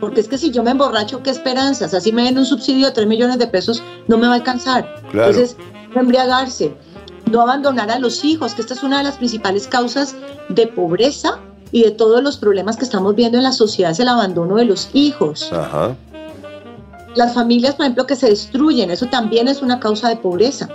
porque 0.00 0.20
es 0.20 0.28
que 0.28 0.38
si 0.38 0.50
yo 0.50 0.62
me 0.62 0.70
emborracho, 0.70 1.22
¿qué 1.22 1.30
esperanzas? 1.30 1.94
Así 1.94 2.12
me 2.12 2.24
den 2.24 2.38
un 2.38 2.46
subsidio 2.46 2.86
de 2.86 2.92
3 2.92 3.06
millones 3.06 3.38
de 3.38 3.46
pesos, 3.46 3.82
no 4.08 4.18
me 4.18 4.26
va 4.26 4.34
a 4.34 4.36
alcanzar. 4.36 5.02
Entonces, 5.12 5.56
no 5.94 6.00
embriagarse, 6.00 6.74
no 7.30 7.40
abandonar 7.40 7.90
a 7.90 7.98
los 7.98 8.24
hijos, 8.24 8.54
que 8.54 8.62
esta 8.62 8.74
es 8.74 8.82
una 8.82 8.98
de 8.98 9.04
las 9.04 9.16
principales 9.16 9.66
causas 9.66 10.14
de 10.48 10.66
pobreza 10.66 11.40
y 11.72 11.82
de 11.82 11.90
todos 11.90 12.22
los 12.22 12.36
problemas 12.36 12.76
que 12.76 12.84
estamos 12.84 13.14
viendo 13.14 13.38
en 13.38 13.44
la 13.44 13.52
sociedad, 13.52 13.90
es 13.90 14.00
el 14.00 14.08
abandono 14.08 14.56
de 14.56 14.66
los 14.66 14.90
hijos. 14.92 15.50
Las 17.16 17.34
familias, 17.34 17.74
por 17.74 17.86
ejemplo, 17.86 18.06
que 18.06 18.16
se 18.16 18.28
destruyen, 18.28 18.90
eso 18.90 19.06
también 19.06 19.48
es 19.48 19.62
una 19.62 19.80
causa 19.80 20.08
de 20.08 20.16
pobreza. 20.16 20.68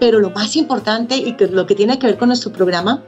Pero 0.00 0.18
lo 0.18 0.30
más 0.30 0.56
importante 0.56 1.16
y 1.16 1.36
que 1.36 1.46
lo 1.46 1.66
que 1.66 1.74
tiene 1.74 1.98
que 1.98 2.06
ver 2.06 2.18
con 2.18 2.28
nuestro 2.28 2.52
programa, 2.52 3.02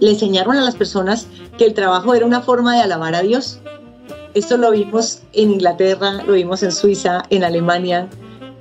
le 0.00 0.10
enseñaron 0.10 0.56
a 0.56 0.62
las 0.62 0.74
personas 0.74 1.28
que 1.56 1.64
el 1.64 1.74
trabajo 1.74 2.14
era 2.14 2.26
una 2.26 2.40
forma 2.40 2.74
de 2.74 2.82
alabar 2.82 3.14
a 3.14 3.22
Dios. 3.22 3.60
Esto 4.34 4.56
lo 4.56 4.72
vimos 4.72 5.22
en 5.32 5.52
Inglaterra, 5.52 6.22
lo 6.26 6.32
vimos 6.32 6.62
en 6.62 6.72
Suiza, 6.72 7.22
en 7.30 7.44
Alemania, 7.44 8.08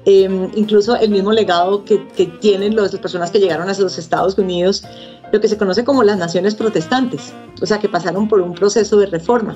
Em, 0.06 0.50
incluso 0.56 0.96
el 0.96 1.12
mismo 1.12 1.32
legado 1.32 1.86
que, 1.86 2.00
tienen 2.40 2.76
las 2.76 2.96
personas 2.98 3.30
que 3.30 3.40
llegaron 3.40 3.70
a 3.70 3.78
los 3.78 3.98
Estados 4.00 4.36
Unidos, 4.38 4.84
lo 5.32 5.40
que 5.40 5.48
se 5.48 5.58
conoce 5.58 5.84
como 5.84 6.04
las 6.04 6.18
naciones 6.18 6.56
protestantes, 6.56 7.34
o 7.62 7.66
sea, 7.66 7.80
que 7.80 7.88
pasaron 7.88 8.28
por 8.28 8.42
un 8.42 8.56
proceso 8.56 8.98
de 8.98 9.06
reforma. 9.06 9.56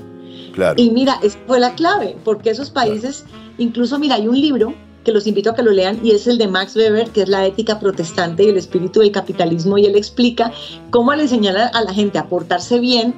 Y 0.78 0.90
mira, 0.92 1.20
esa 1.22 1.38
fue 1.48 1.60
la 1.60 1.76
clave, 1.76 2.16
porque 2.24 2.50
esos 2.50 2.70
países, 2.70 3.26
incluso 3.58 4.00
mira, 4.00 4.16
hay 4.16 4.28
un 4.28 4.40
libro 4.40 4.74
que 5.04 5.12
los 5.12 5.28
invito 5.28 5.52
a 5.52 5.56
que 5.56 5.64
lo 5.64 5.72
lean 5.72 6.00
y 6.04 6.12
es 6.12 6.28
el 6.28 6.38
de 6.38 6.48
Max 6.48 6.76
Weber, 6.76 7.10
que 7.12 7.22
es 7.22 7.30
la 7.30 7.46
ética 7.46 7.80
protestante 7.80 8.44
y 8.44 8.50
el 8.50 8.58
espíritu 8.58 9.02
del 9.02 9.12
capitalismo, 9.12 9.78
y 9.78 9.86
él 9.86 9.96
explica 9.96 10.52
cómo 10.90 11.12
al 11.12 11.22
enseñar 11.22 11.56
a 11.58 11.82
la 11.82 11.94
gente 11.94 12.18
a 12.18 12.28
portarse 12.28 12.80
bien, 12.80 13.14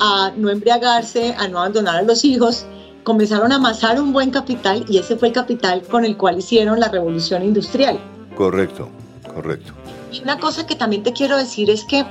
a 0.00 0.32
no 0.36 0.50
embriagarse, 0.50 1.34
a 1.38 1.48
no 1.48 1.58
abandonar 1.58 1.96
a 1.96 2.02
los 2.02 2.24
hijos, 2.24 2.66
comenzaron 3.04 3.52
a 3.52 3.56
amasar 3.56 4.00
un 4.00 4.12
buen 4.12 4.30
capital 4.30 4.84
y 4.88 4.98
ese 4.98 5.16
fue 5.16 5.28
el 5.28 5.34
capital 5.34 5.82
con 5.82 6.04
el 6.04 6.16
cual 6.16 6.38
hicieron 6.38 6.80
la 6.80 6.88
revolución 6.88 7.42
industrial. 7.42 7.98
Correcto, 8.36 8.88
correcto. 9.32 9.72
Y 10.12 10.20
una 10.22 10.38
cosa 10.38 10.66
que 10.66 10.74
también 10.74 11.02
te 11.02 11.12
quiero 11.12 11.36
decir 11.36 11.70
es 11.70 11.84
que 11.84 12.04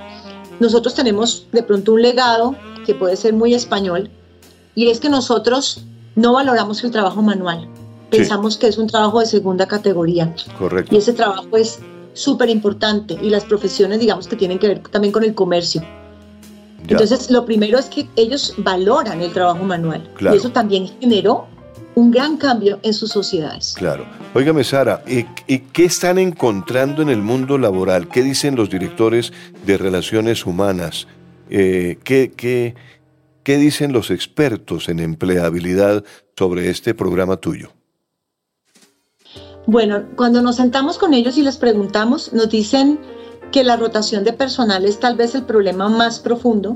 nosotros 0.59 0.95
tenemos 0.95 1.45
de 1.51 1.61
pronto 1.61 1.93
un 1.93 2.01
legado 2.01 2.55
que 2.85 2.95
puede 2.95 3.15
ser 3.15 3.33
muy 3.33 3.53
español 3.53 4.09
y 4.78 4.91
es 4.91 4.99
que 4.99 5.09
nosotros 5.09 5.84
no 6.13 6.34
valoramos 6.34 6.84
el 6.84 6.91
trabajo 6.91 7.23
manual. 7.23 7.67
Pensamos 8.11 8.57
que 8.57 8.67
es 8.67 8.78
un 8.78 8.86
trabajo 8.86 9.19
de 9.19 9.25
segunda 9.25 9.67
categoría. 9.67 10.36
Correcto. 10.59 10.93
Y 10.93 10.99
ese 10.99 11.13
trabajo 11.13 11.57
es 11.57 11.80
súper 12.13 12.47
importante 12.49 13.17
y 13.19 13.32
las 13.32 13.43
profesiones, 13.43 13.99
digamos, 13.99 14.28
que 14.28 14.36
tienen 14.36 14.59
que 14.59 14.67
ver 14.67 14.80
también 14.82 15.11
con 15.11 15.23
el 15.23 15.34
comercio. 15.34 15.82
Entonces, 16.88 17.32
lo 17.32 17.43
primero 17.43 17.80
es 17.80 17.88
que 17.88 18.07
ellos 18.15 18.53
valoran 18.59 19.19
el 19.19 19.34
trabajo 19.34 19.63
manual. 19.63 20.07
Y 20.21 20.36
eso 20.36 20.51
también 20.51 20.88
generó 21.01 21.47
un 21.95 22.11
gran 22.11 22.38
cambio 22.38 22.80
en 22.84 22.93
sus 22.93 23.09
sociedades. 23.09 23.73
Claro. 23.75 24.05
Óigame, 24.36 24.63
Sara, 24.63 25.03
¿y, 25.07 25.23
qué 25.57 25.86
están 25.86 26.19
encontrando 26.19 27.01
en 27.01 27.09
el 27.09 27.23
mundo 27.23 27.57
laboral? 27.57 28.09
¿Qué 28.09 28.21
dicen 28.21 28.55
los 28.55 28.69
directores 28.69 29.34
de 29.65 29.75
relaciones 29.80 30.45
humanas? 30.45 31.07
Eh, 31.49 31.97
¿qué, 32.03 32.32
qué, 32.38 32.75
qué 33.47 33.57
dicen 33.57 33.93
los 33.93 34.11
expertos 34.11 34.89
en 34.89 34.99
empleabilidad 34.99 36.03
sobre 36.37 36.69
este 36.69 36.93
programa 36.93 37.37
tuyo? 37.37 37.69
Bueno, 39.65 40.03
cuando 40.17 40.41
nos 40.41 40.57
sentamos 40.57 40.97
con 40.97 41.13
ellos 41.13 41.37
y 41.37 41.43
les 41.43 41.55
preguntamos, 41.55 42.33
nos 42.33 42.49
dicen 42.49 42.99
que 43.53 43.63
la 43.63 43.77
rotación 43.77 44.25
de 44.25 44.33
personal 44.33 44.83
es 44.83 44.99
tal 44.99 45.15
vez 45.15 45.33
el 45.33 45.43
problema 45.43 45.87
más 45.87 46.19
profundo. 46.19 46.75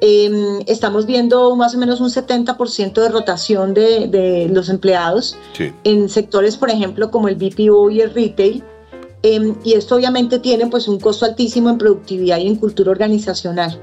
Em, 0.00 0.62
estamos 0.66 1.04
viendo 1.04 1.54
más 1.54 1.74
o 1.74 1.78
menos 1.78 2.00
un 2.00 2.08
70% 2.08 3.02
de 3.02 3.08
rotación 3.10 3.74
de, 3.74 4.48
los 4.50 4.70
empleados 4.70 5.36
en 5.84 6.08
sectores, 6.08 6.56
por 6.56 6.70
ejemplo, 6.70 7.10
como 7.10 7.28
el 7.28 7.36
BPO 7.36 7.90
y 7.90 8.00
el 8.00 8.14
retail. 8.14 8.64
Em, 9.24 9.54
y 9.64 9.72
esto 9.72 9.96
obviamente 9.96 10.38
tiene 10.38 10.66
pues 10.66 10.86
un 10.86 11.00
costo 11.00 11.24
altísimo 11.24 11.70
en 11.70 11.78
productividad 11.78 12.36
y 12.36 12.46
en 12.46 12.56
cultura 12.56 12.90
organizacional. 12.90 13.80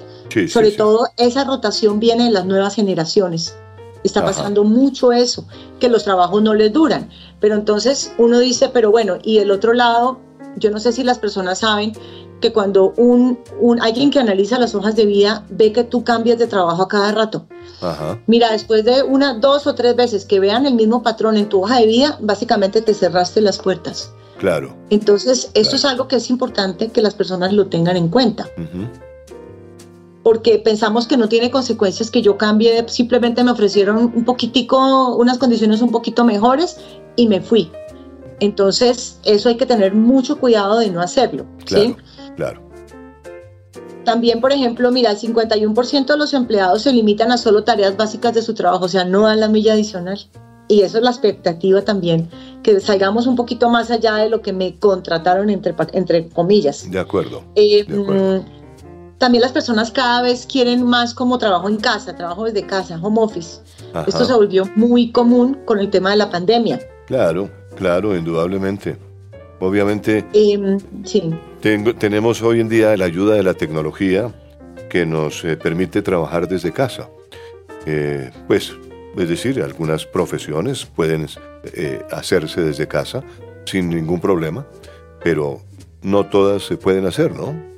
Sobre 0.47 0.71
todo 0.71 1.07
esa 1.17 1.43
rotación 1.45 1.99
viene 1.99 2.25
de 2.25 2.31
las 2.31 2.45
nuevas 2.45 2.75
generaciones. 2.75 3.55
Está 4.03 4.23
pasando 4.23 4.63
mucho 4.63 5.11
eso, 5.11 5.47
que 5.79 5.89
los 5.89 6.03
trabajos 6.03 6.43
no 6.43 6.53
les 6.53 6.71
duran. 6.71 7.09
Pero 7.39 7.55
entonces 7.55 8.13
uno 8.19 8.37
dice, 8.37 8.69
pero 8.69 8.91
bueno, 8.91 9.17
y 9.23 9.39
del 9.39 9.49
otro 9.49 9.73
lado, 9.73 10.19
yo 10.57 10.69
no 10.69 10.79
sé 10.79 10.91
si 10.91 11.03
las 11.03 11.17
personas 11.17 11.57
saben 11.59 11.93
que 12.39 12.53
cuando 12.53 12.93
un, 12.97 13.39
un, 13.59 13.81
alguien 13.81 14.11
que 14.11 14.19
analiza 14.19 14.59
las 14.59 14.75
hojas 14.75 14.95
de 14.95 15.07
vida 15.07 15.43
ve 15.49 15.71
que 15.71 15.83
tú 15.83 16.03
cambias 16.03 16.37
de 16.37 16.45
trabajo 16.45 16.83
a 16.83 16.87
cada 16.87 17.11
rato. 17.13 17.47
Mira, 18.27 18.51
después 18.51 18.85
de 18.85 19.01
una, 19.01 19.33
dos 19.33 19.65
o 19.65 19.73
tres 19.73 19.95
veces 19.95 20.25
que 20.25 20.39
vean 20.39 20.67
el 20.67 20.75
mismo 20.75 21.01
patrón 21.01 21.35
en 21.35 21.49
tu 21.49 21.63
hoja 21.63 21.79
de 21.79 21.87
vida, 21.87 22.17
básicamente 22.21 22.83
te 22.83 22.93
cerraste 22.93 23.41
las 23.41 23.57
puertas. 23.57 24.13
Claro. 24.41 24.75
Entonces, 24.89 25.51
esto 25.53 25.75
es 25.75 25.85
algo 25.85 26.07
que 26.07 26.15
es 26.15 26.31
importante 26.31 26.89
que 26.89 27.03
las 27.03 27.13
personas 27.13 27.53
lo 27.53 27.67
tengan 27.67 27.95
en 27.95 28.07
cuenta. 28.07 28.49
Porque 30.23 30.57
pensamos 30.57 31.05
que 31.05 31.15
no 31.15 31.29
tiene 31.29 31.51
consecuencias 31.51 32.09
que 32.09 32.23
yo 32.23 32.39
cambie, 32.39 32.83
simplemente 32.87 33.43
me 33.43 33.51
ofrecieron 33.51 33.97
un 33.97 34.25
poquitico, 34.25 35.15
unas 35.15 35.37
condiciones 35.37 35.83
un 35.83 35.91
poquito 35.91 36.25
mejores 36.25 36.77
y 37.15 37.27
me 37.27 37.39
fui. 37.39 37.71
Entonces, 38.39 39.19
eso 39.25 39.47
hay 39.47 39.57
que 39.57 39.67
tener 39.67 39.93
mucho 39.93 40.39
cuidado 40.39 40.79
de 40.79 40.89
no 40.89 41.01
hacerlo. 41.01 41.45
Claro, 41.63 41.97
claro. 42.35 42.61
También, 44.05 44.41
por 44.41 44.51
ejemplo, 44.51 44.91
mira, 44.91 45.11
el 45.11 45.17
51% 45.19 46.05
de 46.07 46.17
los 46.17 46.33
empleados 46.33 46.81
se 46.81 46.91
limitan 46.91 47.31
a 47.31 47.37
solo 47.37 47.63
tareas 47.63 47.95
básicas 47.95 48.33
de 48.33 48.41
su 48.41 48.55
trabajo, 48.55 48.85
o 48.85 48.89
sea, 48.89 49.05
no 49.05 49.21
dan 49.21 49.39
la 49.39 49.49
milla 49.49 49.73
adicional. 49.73 50.19
Y 50.71 50.83
eso 50.83 50.99
es 50.99 51.03
la 51.03 51.09
expectativa 51.09 51.81
también, 51.81 52.29
que 52.63 52.79
salgamos 52.79 53.27
un 53.27 53.35
poquito 53.35 53.69
más 53.69 53.91
allá 53.91 54.15
de 54.15 54.29
lo 54.29 54.41
que 54.41 54.53
me 54.53 54.79
contrataron, 54.79 55.49
entre, 55.49 55.75
entre 55.91 56.29
comillas. 56.29 56.89
De 56.89 56.97
acuerdo. 56.97 57.43
Eh, 57.55 57.83
mm, 57.85 59.17
también 59.17 59.41
las 59.41 59.51
personas 59.51 59.91
cada 59.91 60.21
vez 60.21 60.47
quieren 60.49 60.83
más 60.83 61.13
como 61.13 61.37
trabajo 61.37 61.67
en 61.67 61.75
casa, 61.75 62.15
trabajo 62.15 62.45
desde 62.45 62.65
casa, 62.65 62.97
home 63.01 63.19
office. 63.19 63.59
Esto 64.07 64.23
se 64.23 64.33
volvió 64.33 64.63
muy 64.77 65.11
común 65.11 65.59
con 65.65 65.79
el 65.79 65.89
tema 65.89 66.11
de 66.11 66.15
la 66.15 66.29
pandemia. 66.29 66.79
Claro. 67.05 67.49
Claro, 67.75 68.15
indudablemente. 68.15 68.97
Obviamente, 69.59 70.25
em, 70.33 70.79
sí. 71.03 71.33
tenemos 71.99 72.41
hoy 72.41 72.59
en 72.59 72.69
día 72.69 72.95
la 72.97 73.05
ayuda 73.05 73.35
de 73.35 73.43
la 73.43 73.53
tecnología 73.53 74.33
que 74.89 75.05
nos 75.05 75.43
eh, 75.43 75.55
permite 75.57 76.01
trabajar 76.01 76.47
desde 76.47 76.71
casa. 76.71 77.09
Eh, 77.85 78.31
pues, 78.47 78.73
es 79.17 79.29
decir, 79.29 79.61
algunas 79.61 80.05
profesiones 80.05 80.85
pueden 80.85 81.27
eh, 81.63 82.05
hacerse 82.11 82.61
desde 82.61 82.87
casa 82.87 83.23
sin 83.65 83.89
ningún 83.89 84.19
problema, 84.19 84.65
pero 85.23 85.61
no 86.01 86.25
todas 86.25 86.63
se 86.63 86.77
pueden 86.77 87.05
hacer, 87.05 87.35
¿no? 87.35 87.71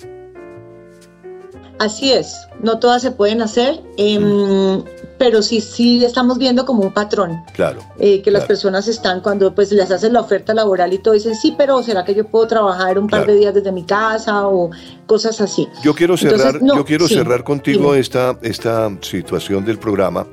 Así 1.79 2.13
es, 2.13 2.47
no 2.61 2.79
todas 2.79 3.01
se 3.01 3.11
pueden 3.11 3.41
hacer, 3.41 3.81
em, 3.97 4.81
pero 5.17 5.41
sí, 5.41 5.59
sí 5.59 6.05
estamos 6.05 6.37
viendo 6.37 6.65
como 6.65 6.83
un 6.83 6.93
patrón. 6.93 7.43
Claro. 7.53 7.81
Eh, 7.99 8.21
que 8.21 8.31
las 8.31 8.45
personas 8.45 8.87
están 8.87 9.19
cuando 9.21 9.53
pues 9.53 9.71
les 9.71 9.91
hacen 9.91 10.13
la 10.13 10.21
oferta 10.21 10.53
laboral 10.53 10.93
y 10.93 10.99
todo 10.99 11.13
dicen, 11.15 11.35
sí, 11.35 11.53
pero 11.57 11.83
¿será 11.83 12.05
que 12.05 12.15
yo 12.15 12.25
puedo 12.25 12.47
trabajar 12.47 12.97
un 12.97 13.07
par 13.07 13.25
de 13.25 13.35
días 13.35 13.53
desde 13.53 13.71
mi 13.71 13.83
casa 13.83 14.47
o 14.47 14.69
cosas 15.07 15.41
así? 15.41 15.67
Yo 15.83 15.93
quiero 15.93 16.15
cerrar, 16.15 16.59
yo 16.61 16.85
quiero 16.85 17.07
cerrar 17.07 17.43
contigo 17.43 17.95
esta, 17.95 18.37
esta 18.43 18.89
situación 19.01 19.65
del 19.65 19.77
programa 19.77 20.25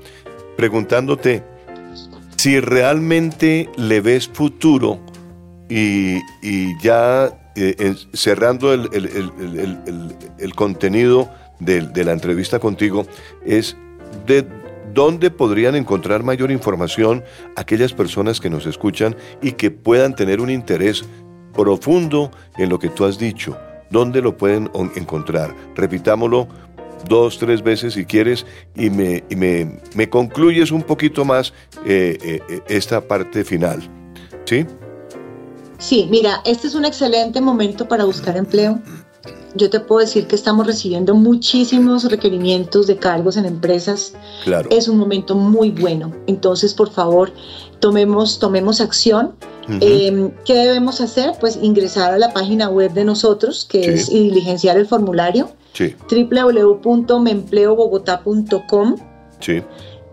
preguntándote 0.61 1.43
si 2.37 2.61
realmente 2.61 3.71
le 3.79 4.03
ves 4.03 4.29
futuro 4.29 5.01
y, 5.71 6.19
y 6.43 6.79
ya 6.83 7.31
eh, 7.57 7.95
cerrando 8.13 8.75
el, 8.75 8.91
el, 10.39 10.55
contenido 10.55 11.31
de, 11.61 11.81
de, 11.81 12.05
la 12.05 12.13
entrevista 12.13 12.59
contigo, 12.59 13.07
es 13.43 13.75
de 14.27 14.47
dónde 14.93 15.31
podrían 15.31 15.77
encontrar 15.77 16.25
mayor 16.25 16.51
información 16.51 17.25
aquellas 17.57 17.95
personas 17.95 18.39
que 18.39 18.51
nos 18.51 18.67
escuchan 18.67 19.17
y 19.41 19.53
que 19.53 19.71
puedan 19.71 20.15
tener 20.15 20.43
un 20.43 20.51
interés 20.51 21.07
profundo 21.55 22.33
en 22.59 22.69
lo 22.69 22.79
que 22.79 22.91
tú 22.91 23.07
has 23.07 23.19
dicho. 23.19 23.57
¿Dónde 23.91 24.21
lo 24.21 24.37
pueden 24.37 24.71
encontrar? 24.95 25.57
Repitámoslo 25.75 26.49
dos, 27.09 27.39
tres 27.39 27.63
veces 27.63 27.95
si 27.95 28.05
quieres 28.05 28.47
y 28.75 28.91
me, 28.91 29.25
me, 29.37 29.79
me 29.95 30.09
concluyes 30.09 30.71
un 30.71 30.83
poquito 30.83 31.25
más 31.25 31.53
eh, 31.85 32.41
eh, 32.49 32.61
esta 32.69 33.01
parte 33.01 33.45
final. 33.45 33.81
¿Sí? 34.45 34.67
Sí, 35.79 36.07
mira, 36.11 36.43
este 36.45 36.67
es 36.67 36.75
un 36.75 36.85
excelente 36.85 37.41
momento 37.41 37.89
para 37.89 38.05
buscar 38.05 38.37
empleo. 38.37 38.81
Yo 39.55 39.69
te 39.69 39.81
puedo 39.81 40.01
decir 40.01 40.27
que 40.27 40.37
estamos 40.37 40.67
recibiendo 40.67 41.15
muchísimos 41.15 42.05
requerimientos 42.05 42.87
de 42.87 42.97
cargos 42.97 43.37
en 43.37 43.47
empresas. 43.47 44.13
Claro. 44.45 44.69
Es 44.71 44.87
un 44.87 44.97
momento 44.97 45.35
muy 45.35 45.71
bueno. 45.71 46.13
Entonces, 46.27 46.73
por 46.75 46.91
favor, 46.91 47.33
tomemos, 47.81 48.39
tomemos 48.39 48.81
acción. 48.81 49.35
Em, 49.81 50.31
¿Qué 50.45 50.55
debemos 50.55 51.01
hacer? 51.01 51.33
Pues 51.41 51.59
ingresar 51.61 52.13
a 52.13 52.19
la 52.19 52.33
página 52.33 52.69
web 52.69 52.93
de 52.93 53.05
nosotros, 53.05 53.67
que 53.69 53.81
es 53.95 54.09
y 54.09 54.25
diligenciar 54.25 54.77
el 54.77 54.87
formulario. 54.87 55.51
Sí. 55.73 55.97
www.memempleobogotá.com. 56.11 58.97
Sí. 59.41 59.63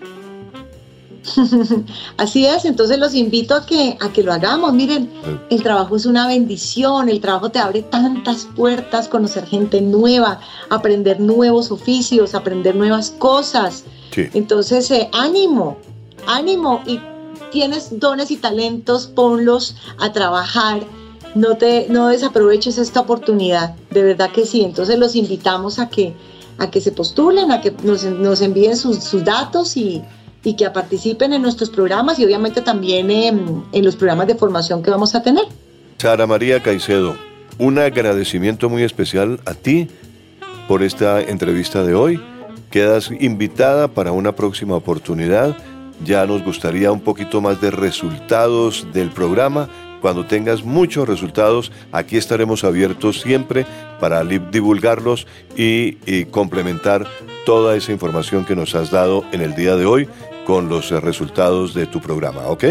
Así 2.17 2.45
es, 2.45 2.65
entonces 2.65 2.99
los 2.99 3.13
invito 3.13 3.55
a 3.55 3.65
que, 3.65 3.97
a 3.99 4.11
que 4.11 4.23
lo 4.23 4.33
hagamos. 4.33 4.73
Miren, 4.73 5.09
el 5.49 5.63
trabajo 5.63 5.95
es 5.95 6.05
una 6.05 6.27
bendición, 6.27 7.09
el 7.09 7.19
trabajo 7.19 7.49
te 7.49 7.59
abre 7.59 7.81
tantas 7.83 8.45
puertas, 8.55 9.07
conocer 9.07 9.45
gente 9.45 9.81
nueva, 9.81 10.39
aprender 10.69 11.19
nuevos 11.19 11.71
oficios, 11.71 12.35
aprender 12.35 12.75
nuevas 12.75 13.11
cosas. 13.11 13.83
Entonces, 14.33 14.89
eh, 14.89 15.09
ánimo, 15.13 15.77
ánimo 16.25 16.81
y 16.87 16.99
tienes 17.51 17.99
dones 17.99 18.31
y 18.31 18.37
talentos, 18.37 19.07
ponlos 19.07 19.75
a 19.99 20.11
trabajar. 20.11 20.81
No, 21.35 21.55
te, 21.55 21.85
no 21.89 22.07
desaproveches 22.07 22.79
esta 22.79 23.01
oportunidad, 23.01 23.75
de 23.91 24.01
verdad 24.01 24.31
que 24.31 24.45
sí. 24.45 24.63
Entonces 24.63 24.97
los 24.97 25.15
invitamos 25.15 25.77
a 25.77 25.87
que, 25.87 26.15
a 26.57 26.71
que 26.71 26.81
se 26.81 26.91
postulen, 26.91 27.51
a 27.51 27.61
que 27.61 27.75
nos, 27.83 28.05
nos 28.05 28.41
envíen 28.41 28.75
sus, 28.75 29.03
sus 29.03 29.23
datos 29.23 29.77
y, 29.77 30.01
y 30.47 30.55
que 30.55 30.69
participen 30.69 31.33
en 31.33 31.41
nuestros 31.41 31.69
programas 31.69 32.17
y 32.19 32.25
obviamente 32.25 32.61
también 32.61 33.11
en, 33.11 33.83
los 33.83 33.97
programas 33.97 34.27
de 34.27 34.35
formación 34.35 34.81
que 34.81 34.89
vamos 34.89 35.13
a 35.13 35.21
tener. 35.21 35.43
Sara 35.97 36.25
María 36.25 36.63
Caicedo, 36.63 37.17
un 37.57 37.77
agradecimiento 37.77 38.69
muy 38.69 38.83
especial 38.83 39.41
a 39.45 39.53
ti 39.53 39.89
por 40.69 40.83
esta 40.83 41.21
entrevista 41.21 41.83
de 41.83 41.95
hoy. 41.95 42.21
Quedas 42.71 43.11
invitada 43.19 43.89
para 43.89 44.13
una 44.13 44.31
próxima 44.31 44.75
oportunidad. 44.75 45.57
Ya 46.05 46.25
nos 46.25 46.45
gustaría 46.45 46.93
un 46.93 47.01
poquito 47.01 47.41
más 47.41 47.59
de 47.59 47.69
resultados 47.69 48.87
del 48.93 49.09
programa. 49.09 49.67
Cuando 50.01 50.25
tengas 50.25 50.63
muchos 50.63 51.09
resultados, 51.09 51.73
aquí 51.91 52.15
estaremos 52.15 52.63
abiertos 52.63 53.19
siempre 53.19 53.65
para 53.99 54.23
divulgarlos 54.23 55.27
y, 55.57 56.23
complementar 56.25 57.05
toda 57.45 57.75
esa 57.75 57.91
información 57.91 58.45
que 58.45 58.55
nos 58.55 58.75
has 58.75 58.91
dado 58.91 59.25
en 59.31 59.41
el 59.41 59.55
día 59.55 59.75
de 59.75 59.85
hoy 59.85 60.07
con 60.47 60.69
los 60.69 60.93
eh, 60.93 61.01
resultados 61.01 61.73
de 61.73 61.87
tu 61.87 61.99
programa, 61.99 62.47
¿ok? 62.47 62.63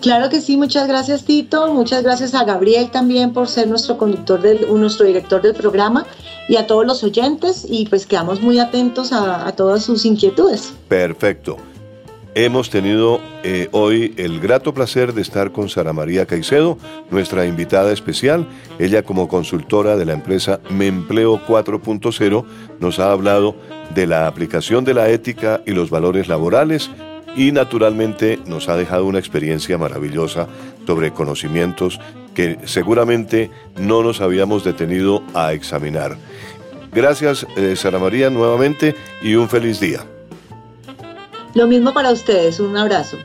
Claro 0.00 0.28
que 0.28 0.40
sí, 0.40 0.56
muchas 0.56 0.86
gracias 0.86 1.24
Tito, 1.24 1.74
muchas 1.74 2.04
gracias 2.04 2.32
a 2.32 2.44
Gabriel 2.44 2.92
también 2.92 3.32
por 3.32 3.48
ser 3.48 3.66
nuestro 3.66 3.98
conductor, 3.98 4.40
del, 4.40 4.72
nuestro 4.78 5.04
director 5.04 5.42
del 5.42 5.54
programa 5.54 6.06
y 6.48 6.54
a 6.54 6.68
todos 6.68 6.86
los 6.86 7.02
oyentes 7.02 7.66
y 7.68 7.86
pues 7.86 8.06
quedamos 8.06 8.40
muy 8.40 8.60
atentos 8.60 9.12
a, 9.12 9.50
todas 9.56 9.82
sus 9.82 10.04
inquietudes. 10.04 10.72
Perfecto. 10.86 11.56
Hemos 12.34 12.70
tenido 12.70 13.20
eh, 13.42 13.68
hoy 13.72 14.14
el 14.16 14.38
grato 14.38 14.72
placer 14.72 15.12
de 15.12 15.22
estar 15.22 15.50
con 15.50 15.68
Sara 15.68 15.92
María 15.92 16.26
Caicedo, 16.26 16.78
nuestra 17.10 17.46
invitada 17.46 17.92
especial. 17.92 18.46
Ella 18.78 19.02
como 19.02 19.28
consultora 19.28 19.96
de 19.96 20.04
la 20.04 20.12
empresa 20.12 20.60
Mempleo 20.70 21.40
4.0 21.46 22.44
nos 22.80 22.98
ha 22.98 23.10
hablado 23.10 23.56
de 23.94 24.06
la 24.06 24.26
aplicación 24.26 24.84
de 24.84 24.94
la 24.94 25.08
ética 25.08 25.62
y 25.66 25.72
los 25.72 25.90
valores 25.90 26.28
laborales 26.28 26.90
y 27.34 27.52
naturalmente 27.52 28.38
nos 28.46 28.68
ha 28.68 28.76
dejado 28.76 29.06
una 29.06 29.18
experiencia 29.18 29.78
maravillosa 29.78 30.46
sobre 30.86 31.12
conocimientos 31.12 32.00
que 32.34 32.58
seguramente 32.64 33.50
no 33.78 34.02
nos 34.02 34.20
habíamos 34.20 34.64
detenido 34.64 35.22
a 35.34 35.52
examinar. 35.52 36.16
Gracias, 36.92 37.46
eh, 37.56 37.74
Sara 37.76 37.98
María, 37.98 38.30
nuevamente 38.30 38.94
y 39.22 39.34
un 39.34 39.48
feliz 39.48 39.80
día. 39.80 40.04
Lo 41.58 41.66
mismo 41.66 41.92
para 41.92 42.12
ustedes, 42.12 42.60
un 42.60 42.76
abrazo. 42.76 43.18